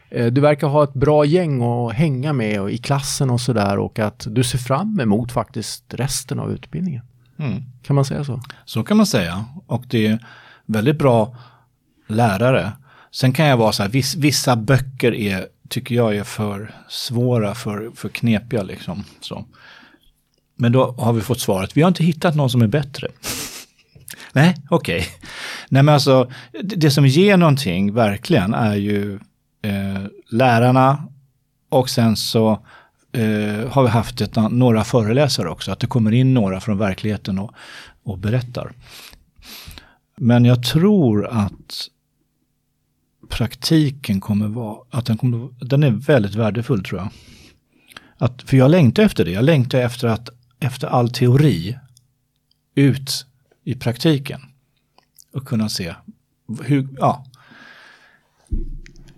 Eh, 0.09 0.25
du 0.25 0.41
verkar 0.41 0.67
ha 0.67 0.83
ett 0.83 0.93
bra 0.93 1.25
gäng 1.25 1.61
att 1.61 1.93
hänga 1.93 2.33
med 2.33 2.61
och 2.61 2.71
i 2.71 2.77
klassen 2.77 3.29
och 3.29 3.41
sådär 3.41 3.77
och 3.77 3.99
att 3.99 4.27
du 4.29 4.43
ser 4.43 4.57
fram 4.57 4.99
emot 4.99 5.31
faktiskt 5.31 5.93
resten 5.93 6.39
av 6.39 6.51
utbildningen. 6.51 7.03
Mm. 7.39 7.63
Kan 7.83 7.95
man 7.95 8.05
säga 8.05 8.23
så? 8.23 8.41
Så 8.65 8.83
kan 8.83 8.97
man 8.97 9.05
säga. 9.05 9.45
Och 9.67 9.83
det 9.87 10.07
är 10.07 10.19
väldigt 10.65 10.97
bra 10.97 11.37
lärare. 12.07 12.71
Sen 13.11 13.33
kan 13.33 13.45
jag 13.45 13.57
vara 13.57 13.71
så 13.71 13.83
här, 13.83 13.89
viss, 13.89 14.15
vissa 14.15 14.55
böcker 14.55 15.13
är, 15.13 15.47
tycker 15.69 15.95
jag 15.95 16.15
är 16.15 16.23
för 16.23 16.75
svåra, 16.89 17.55
för, 17.55 17.91
för 17.95 18.09
knepiga 18.09 18.63
liksom. 18.63 19.03
Så. 19.21 19.45
Men 20.55 20.71
då 20.71 20.91
har 20.97 21.13
vi 21.13 21.21
fått 21.21 21.39
svaret, 21.39 21.77
vi 21.77 21.81
har 21.81 21.87
inte 21.87 22.03
hittat 22.03 22.35
någon 22.35 22.49
som 22.49 22.61
är 22.61 22.67
bättre. 22.67 23.07
Nej, 24.33 24.55
okej. 24.69 24.99
Okay. 24.99 25.11
Nej 25.69 25.83
men 25.83 25.93
alltså, 25.93 26.31
det 26.63 26.91
som 26.91 27.07
ger 27.07 27.37
någonting 27.37 27.93
verkligen 27.93 28.53
är 28.53 28.75
ju 28.75 29.19
eh, 29.61 30.03
lärarna 30.29 31.07
och 31.69 31.89
sen 31.89 32.15
så 32.15 32.51
eh, 33.11 33.69
har 33.71 33.83
vi 33.83 33.89
haft 33.89 34.21
ett, 34.21 34.35
några 34.35 34.83
föreläsare 34.83 35.49
också, 35.49 35.71
att 35.71 35.79
det 35.79 35.87
kommer 35.87 36.11
in 36.11 36.33
några 36.33 36.59
från 36.59 36.77
verkligheten 36.77 37.39
och, 37.39 37.51
och 38.03 38.17
berättar. 38.17 38.71
Men 40.17 40.45
jag 40.45 40.63
tror 40.63 41.27
att 41.27 41.87
praktiken 43.29 44.21
kommer 44.21 44.47
vara, 44.47 44.77
att 44.89 45.05
den, 45.05 45.17
kommer, 45.17 45.49
den 45.65 45.83
är 45.83 45.91
väldigt 45.91 46.35
värdefull 46.35 46.83
tror 46.83 46.99
jag. 46.99 47.09
Att, 48.17 48.41
för 48.41 48.57
jag 48.57 48.71
längtar 48.71 49.03
efter 49.03 49.25
det, 49.25 49.31
jag 49.31 49.43
längtar 49.43 49.79
efter 49.79 50.07
att 50.07 50.29
efter 50.65 50.87
all 50.87 51.09
teori 51.09 51.77
ut 52.75 53.25
i 53.63 53.75
praktiken. 53.75 54.41
Och 55.33 55.47
kunna 55.47 55.69
se 55.69 55.95
hur, 56.63 56.87
ja. 56.97 57.25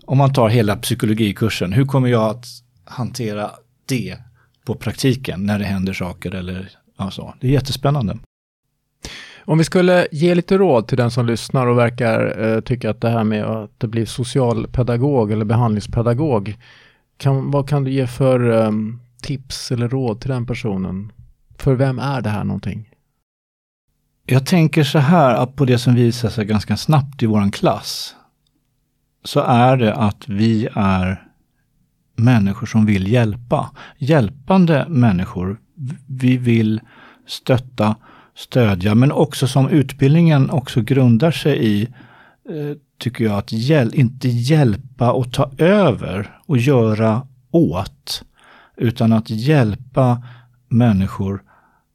Om 0.06 0.18
man 0.18 0.34
tar 0.34 0.50
hela 0.50 0.76
psykologikursen, 0.76 1.74
hur 1.74 1.86
kommer 1.86 2.08
jag 2.08 2.30
att 2.30 2.46
hantera 2.84 3.52
det 3.86 4.18
på 4.66 4.76
praktiken 4.76 5.46
när 5.46 5.60
det 5.60 5.66
händer 5.66 5.94
saker 5.94 6.36
eller 6.36 6.70
ja, 6.98 7.12
så. 7.12 7.34
Det 7.40 7.48
är 7.48 7.52
jättespännande. 7.52 8.18
Om 9.46 9.58
vi 9.58 9.64
skulle 9.64 10.08
ge 10.12 10.36
lite 10.36 10.58
råd 10.58 10.88
till 10.88 10.98
den 10.98 11.12
som 11.12 11.26
lyssnar 11.26 11.68
och 11.68 11.78
verkar 11.78 12.46
eh, 12.46 12.62
tycka 12.62 12.90
att 12.90 13.02
det 13.02 13.10
här 13.10 13.24
med 13.24 13.46
att 13.46 13.80
bli 13.80 14.06
socialpedagog 14.06 15.32
eller 15.32 15.46
behandlingspedagog, 15.46 16.58
kan, 17.18 17.52
vad 17.52 17.70
kan 17.70 17.84
du 17.84 17.92
ge 17.92 18.08
för 18.08 18.64
eh, 18.66 18.72
tips 19.22 19.72
eller 19.72 19.90
råd 19.90 20.22
till 20.22 20.30
den 20.30 20.46
personen? 20.46 21.12
För 21.58 21.76
vem 21.76 22.00
är 22.00 22.22
det 22.22 22.30
här 22.30 22.44
någonting? 22.44 22.90
Jag 24.26 24.46
tänker 24.46 24.84
så 24.84 25.00
här 25.00 25.36
att 25.36 25.56
på 25.56 25.66
det 25.66 25.78
som 25.78 25.96
visar 25.96 26.30
sig 26.30 26.46
ganska 26.46 26.78
snabbt 26.78 27.24
i 27.24 27.26
våran 27.26 27.52
klass 27.52 28.16
så 29.24 29.40
är 29.40 29.78
det 29.78 29.94
att 29.96 30.30
vi 30.30 30.68
är 30.74 31.28
människor 32.16 32.68
som 32.68 32.86
vill 32.86 33.12
hjälpa. 33.12 33.72
Hjälpande 33.98 34.86
människor. 34.90 35.60
Vi 36.08 36.38
vill 36.38 36.82
stötta, 37.28 37.96
stödja, 38.36 38.96
men 38.96 39.12
också 39.12 39.48
som 39.48 39.70
utbildningen 39.70 40.50
också 40.50 40.82
grundar 40.82 41.32
sig 41.32 41.66
i, 41.66 41.84
eh, 42.50 42.78
tycker 43.00 43.24
jag, 43.24 43.38
att 43.38 43.52
hjäl 43.52 43.96
inte 43.96 44.28
hjälpa 44.28 45.12
och 45.12 45.34
ta 45.34 45.52
över 45.58 46.40
och 46.46 46.58
göra 46.58 47.28
åt, 47.52 48.24
utan 48.78 49.14
att 49.14 49.30
hjälpa 49.30 50.24
människor 50.70 51.44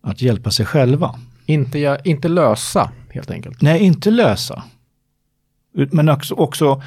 att 0.02 0.22
hjälpa 0.22 0.50
sig 0.50 0.66
själva. 0.66 1.14
Inte, 1.46 2.00
inte 2.04 2.28
lösa 2.28 2.90
helt 3.10 3.30
enkelt? 3.30 3.62
Nej, 3.62 3.80
inte 3.80 4.10
lösa. 4.10 4.62
Men 5.72 6.08
också, 6.08 6.34
också 6.34 6.82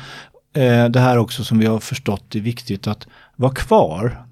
eh, 0.53 0.85
det 0.85 0.99
här 0.99 1.17
också 1.17 1.43
som 1.43 1.59
vi 1.59 1.65
har 1.65 1.79
förstått 1.79 2.35
är 2.35 2.39
viktigt 2.39 2.87
att 2.87 3.07
vara 3.35 3.53
kvar. 3.53 4.25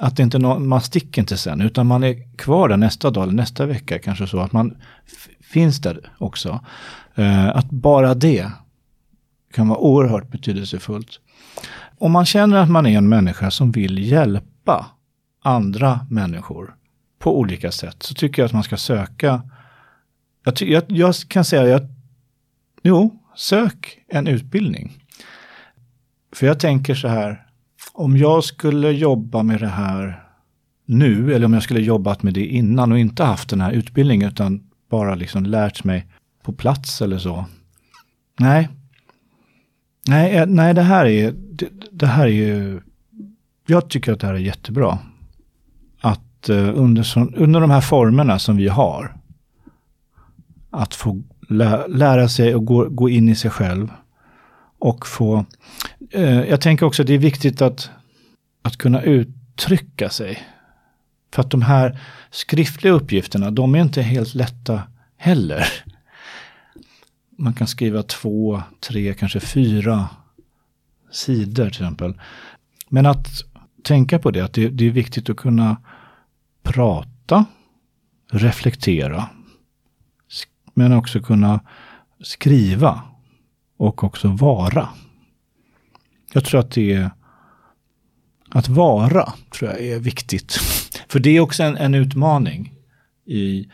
Att 0.00 0.18
inte 0.18 0.38
no 0.38 0.58
man 0.58 0.80
sticker 0.80 1.22
inte 1.22 1.36
sen 1.36 1.60
utan 1.60 1.86
man 1.86 2.04
är 2.04 2.36
kvar 2.36 2.68
där 2.68 2.76
nästa 2.76 3.10
dag 3.10 3.22
eller 3.22 3.32
nästa 3.32 3.66
vecka 3.66 3.98
kanske 3.98 4.26
så 4.26 4.40
att 4.40 4.52
man 4.52 4.76
finns 5.40 5.80
där 5.80 6.12
också. 6.18 6.60
Eh, 7.14 7.48
att 7.48 7.70
bara 7.70 8.14
det 8.14 8.50
kan 9.52 9.68
vara 9.68 9.78
oerhört 9.78 10.30
betydelsefullt. 10.30 11.20
Om 11.98 12.12
man 12.12 12.26
känner 12.26 12.56
att 12.56 12.70
man 12.70 12.86
är 12.86 12.98
en 12.98 13.08
människa 13.08 13.50
som 13.50 13.72
vill 13.72 13.98
hjälpa 13.98 14.86
andra 15.42 16.06
människor 16.10 16.74
på 17.18 17.38
olika 17.38 17.72
sätt 17.72 18.02
så 18.02 18.14
tycker 18.14 18.42
jag 18.42 18.46
att 18.46 18.52
man 18.52 18.62
ska 18.62 18.76
söka. 18.76 19.42
Jag, 20.44 20.62
jag, 20.62 20.82
jag 20.88 21.14
kan 21.28 21.44
säga 21.44 21.76
att 21.76 21.90
jo, 22.82 23.22
sök 23.36 23.98
en 24.08 24.26
utbildning. 24.26 25.02
För 26.32 26.46
jag 26.46 26.60
tänker 26.60 26.94
så 26.94 27.08
här, 27.08 27.46
om 27.92 28.16
jag 28.16 28.44
skulle 28.44 28.90
jobba 28.90 29.42
med 29.42 29.60
det 29.60 29.68
här 29.68 30.22
nu, 30.84 31.34
eller 31.34 31.46
om 31.46 31.54
jag 31.54 31.62
skulle 31.62 31.80
jobbat 31.80 32.22
med 32.22 32.34
det 32.34 32.46
innan 32.46 32.92
och 32.92 32.98
inte 32.98 33.24
haft 33.24 33.48
den 33.48 33.60
här 33.60 33.72
utbildningen 33.72 34.28
utan 34.28 34.70
bara 34.90 35.14
liksom 35.14 35.46
lärt 35.46 35.84
mig 35.84 36.06
på 36.42 36.52
plats 36.52 37.02
eller 37.02 37.18
så. 37.18 37.44
Nej. 38.38 38.68
Nej, 40.08 40.36
eh, 40.36 40.46
nej 40.46 40.74
det 40.74 40.82
här 40.82 41.06
är, 41.06 41.32
det, 41.32 41.68
det 41.90 42.06
här 42.06 42.26
är 42.26 42.30
ju, 42.30 42.80
jag 43.66 43.90
tycker 43.90 44.12
att 44.12 44.20
det 44.20 44.26
här 44.26 44.34
är 44.34 44.38
jättebra. 44.38 44.98
Eh, 46.48 46.78
under, 46.78 47.06
under 47.36 47.60
de 47.60 47.70
här 47.70 47.80
formerna 47.80 48.38
som 48.38 48.56
vi 48.56 48.68
har, 48.68 49.16
att 50.70 50.94
få 50.94 51.22
lä, 51.48 51.88
lära 51.88 52.28
sig 52.28 52.54
och 52.54 52.64
gå, 52.64 52.88
gå 52.88 53.08
in 53.08 53.28
i 53.28 53.34
sig 53.34 53.50
själv 53.50 53.90
och 54.78 55.06
få... 55.06 55.44
Eh, 56.10 56.40
jag 56.40 56.60
tänker 56.60 56.86
också 56.86 57.02
att 57.02 57.06
det 57.06 57.14
är 57.14 57.18
viktigt 57.18 57.62
att, 57.62 57.90
att 58.62 58.76
kunna 58.76 59.02
uttrycka 59.02 60.10
sig. 60.10 60.38
För 61.34 61.42
att 61.42 61.50
de 61.50 61.62
här 61.62 61.98
skriftliga 62.30 62.92
uppgifterna, 62.92 63.50
de 63.50 63.74
är 63.74 63.82
inte 63.82 64.02
helt 64.02 64.34
lätta 64.34 64.82
heller. 65.16 65.66
Man 67.38 67.54
kan 67.54 67.66
skriva 67.66 68.02
två, 68.02 68.62
tre, 68.80 69.14
kanske 69.14 69.40
fyra 69.40 70.08
sidor 71.10 71.70
till 71.70 71.82
exempel. 71.82 72.20
Men 72.88 73.06
att 73.06 73.28
tänka 73.82 74.18
på 74.18 74.30
det, 74.30 74.40
att 74.40 74.52
det, 74.52 74.68
det 74.68 74.86
är 74.86 74.90
viktigt 74.90 75.30
att 75.30 75.36
kunna 75.36 75.76
prata, 76.66 77.44
reflektera, 78.30 79.28
men 80.74 80.92
också 80.92 81.20
kunna 81.20 81.60
skriva 82.20 83.02
och 83.76 84.04
också 84.04 84.28
vara. 84.28 84.88
Jag 86.32 86.44
tror 86.44 86.60
att 86.60 86.70
det 86.70 86.92
är 86.92 87.10
att 88.50 88.68
vara, 88.68 89.32
tror 89.50 89.70
jag 89.70 89.80
är 89.80 89.98
viktigt. 89.98 90.52
För 91.08 91.18
det 91.18 91.30
är 91.30 91.40
också 91.40 91.62
en, 91.62 91.76
en 91.76 91.94
utmaning 91.94 92.72
i, 93.26 93.68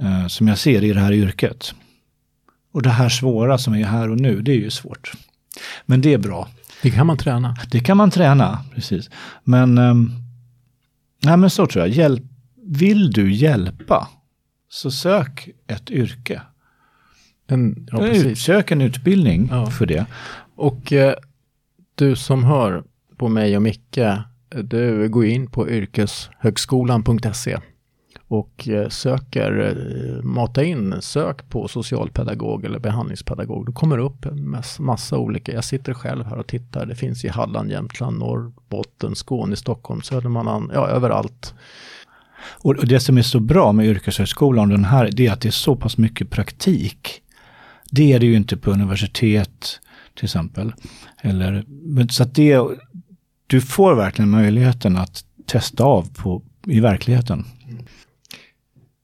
eh, 0.00 0.26
som 0.26 0.48
jag 0.48 0.58
ser 0.58 0.84
i 0.84 0.92
det 0.92 1.00
här 1.00 1.12
yrket. 1.12 1.74
Och 2.72 2.82
det 2.82 2.90
här 2.90 3.08
svåra 3.08 3.58
som 3.58 3.74
är 3.74 3.84
här 3.84 4.10
och 4.10 4.20
nu, 4.20 4.42
det 4.42 4.52
är 4.52 4.56
ju 4.56 4.70
svårt. 4.70 5.12
Men 5.86 6.00
det 6.00 6.12
är 6.12 6.18
bra. 6.18 6.48
Det 6.82 6.90
kan 6.90 7.06
man 7.06 7.18
träna. 7.18 7.56
Det 7.70 7.80
kan 7.80 7.96
man 7.96 8.10
träna, 8.10 8.64
precis. 8.74 9.10
Men, 9.44 9.78
eh, 9.78 9.94
nej 11.22 11.36
men 11.36 11.50
så 11.50 11.66
tror 11.66 11.84
jag. 11.84 11.94
Hjälp, 11.94 12.24
vill 12.68 13.10
du 13.10 13.32
hjälpa, 13.32 14.08
så 14.68 14.90
sök 14.90 15.48
ett 15.66 15.90
yrke. 15.90 16.42
En, 17.46 17.88
ja, 17.92 17.98
precis. 17.98 18.38
Sök 18.42 18.70
en 18.70 18.80
utbildning 18.80 19.48
Ja. 19.50 19.66
för 19.66 19.86
det. 19.86 20.06
Och 20.56 20.92
eh, 20.92 21.14
du 21.94 22.16
som 22.16 22.44
hör 22.44 22.84
på 23.16 23.28
mig 23.28 23.56
och 23.56 23.62
Micke, 23.62 23.98
du 24.48 25.08
går 25.08 25.24
in 25.26 25.50
på 25.50 25.68
yrkeshögskolan.se 25.70 27.58
och 28.28 28.68
eh, 28.68 28.88
söker, 28.88 29.76
eh, 30.18 30.22
mata 30.24 30.64
in, 30.64 30.94
sök 31.00 31.48
på 31.48 31.68
socialpedagog 31.68 32.64
eller 32.64 32.78
behandlingspedagog. 32.78 33.66
Då 33.66 33.72
kommer 33.72 33.96
det 33.96 34.02
upp 34.02 34.24
en 34.24 34.50
mass, 34.50 34.78
massa 34.80 35.18
olika, 35.18 35.52
jag 35.52 35.64
sitter 35.64 35.94
själv 35.94 36.24
här 36.24 36.36
och 36.38 36.46
tittar, 36.46 36.86
det 36.86 36.94
finns 36.94 37.24
i 37.24 37.28
Halland, 37.28 37.70
Jämtland, 37.70 38.18
Norrbotten, 38.18 39.14
Skåne, 39.14 39.56
Stockholm, 39.56 40.02
Södermanland, 40.02 40.70
ja 40.74 40.88
överallt. 40.88 41.54
Och 42.40 42.76
och 42.76 42.86
det 42.86 43.00
som 43.00 43.18
är 43.18 43.22
så 43.22 43.40
bra 43.40 43.72
med 43.72 43.86
yrkeshögskolan, 43.86 44.68
den 44.68 44.84
här, 44.84 45.10
det 45.12 45.26
är 45.26 45.32
att 45.32 45.40
det 45.40 45.48
är 45.48 45.52
så 45.52 45.76
pass 45.76 45.98
mycket 45.98 46.30
praktik. 46.30 47.22
Det 47.90 48.12
är 48.12 48.18
det 48.18 48.26
ju 48.26 48.36
inte 48.36 48.56
på 48.56 48.70
universitet 48.70 49.80
till 50.14 50.24
exempel. 50.24 50.72
Eller, 51.22 51.64
men 51.68 52.08
så 52.08 52.22
att 52.22 52.34
det, 52.34 52.60
du 53.46 53.60
får 53.60 53.94
verkligen 53.94 54.30
möjligheten 54.30 54.96
att 54.96 55.24
testa 55.46 55.84
av 55.84 56.08
på, 56.14 56.42
i 56.66 56.80
verkligheten. 56.80 57.44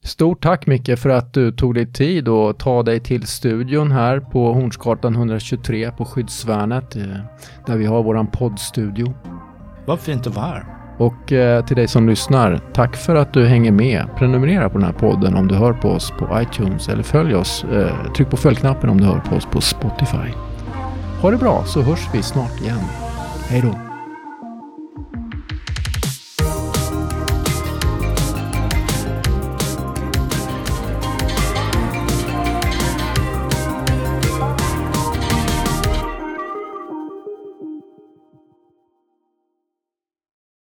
Stort 0.04 0.42
tack 0.42 0.66
Micke 0.66 0.98
för 0.98 1.08
att 1.08 1.32
du 1.32 1.52
tog 1.52 1.74
dig 1.74 1.92
tid 1.92 2.28
och 2.28 2.58
ta 2.58 2.82
dig 2.82 3.00
till 3.00 3.26
studion 3.26 3.92
här 3.92 4.20
på 4.20 4.52
Hornsgatan 4.52 5.14
123 5.14 5.90
på 5.90 6.04
Skyddsvärnet 6.04 6.96
eh, 6.96 7.02
där 7.66 7.76
vi 7.76 7.86
har 7.86 8.02
våran 8.02 8.26
poddstudio. 8.26 9.14
Vad 9.86 10.00
fint 10.00 10.26
att 10.26 10.34
vara 10.34 10.46
här. 10.46 10.83
Och 10.98 11.32
eh, 11.32 11.64
till 11.64 11.76
dig 11.76 11.88
som 11.88 12.08
lyssnar, 12.08 12.60
tack 12.72 12.96
för 12.96 13.14
att 13.14 13.32
du 13.32 13.46
hänger 13.46 13.72
med. 13.72 14.06
Prenumerera 14.18 14.68
på 14.68 14.78
den 14.78 14.86
här 14.86 14.92
podden 14.92 15.34
om 15.34 15.48
du 15.48 15.54
hör 15.54 15.72
på 15.72 15.88
oss 15.88 16.12
på 16.18 16.40
iTunes 16.40 16.88
eller 16.88 17.02
följ 17.02 17.34
oss. 17.34 17.64
Eh, 17.64 18.12
tryck 18.16 18.30
på 18.30 18.36
följknappen 18.36 18.90
om 18.90 19.00
du 19.00 19.06
hör 19.06 19.20
på 19.20 19.36
oss 19.36 19.46
på 19.46 19.60
Spotify. 19.60 20.32
Ha 21.20 21.30
det 21.30 21.36
bra 21.36 21.64
så 21.64 21.82
hörs 21.82 22.08
vi 22.12 22.22
snart 22.22 22.60
igen. 22.60 22.80
Hej 23.48 23.60
då! 23.60 23.93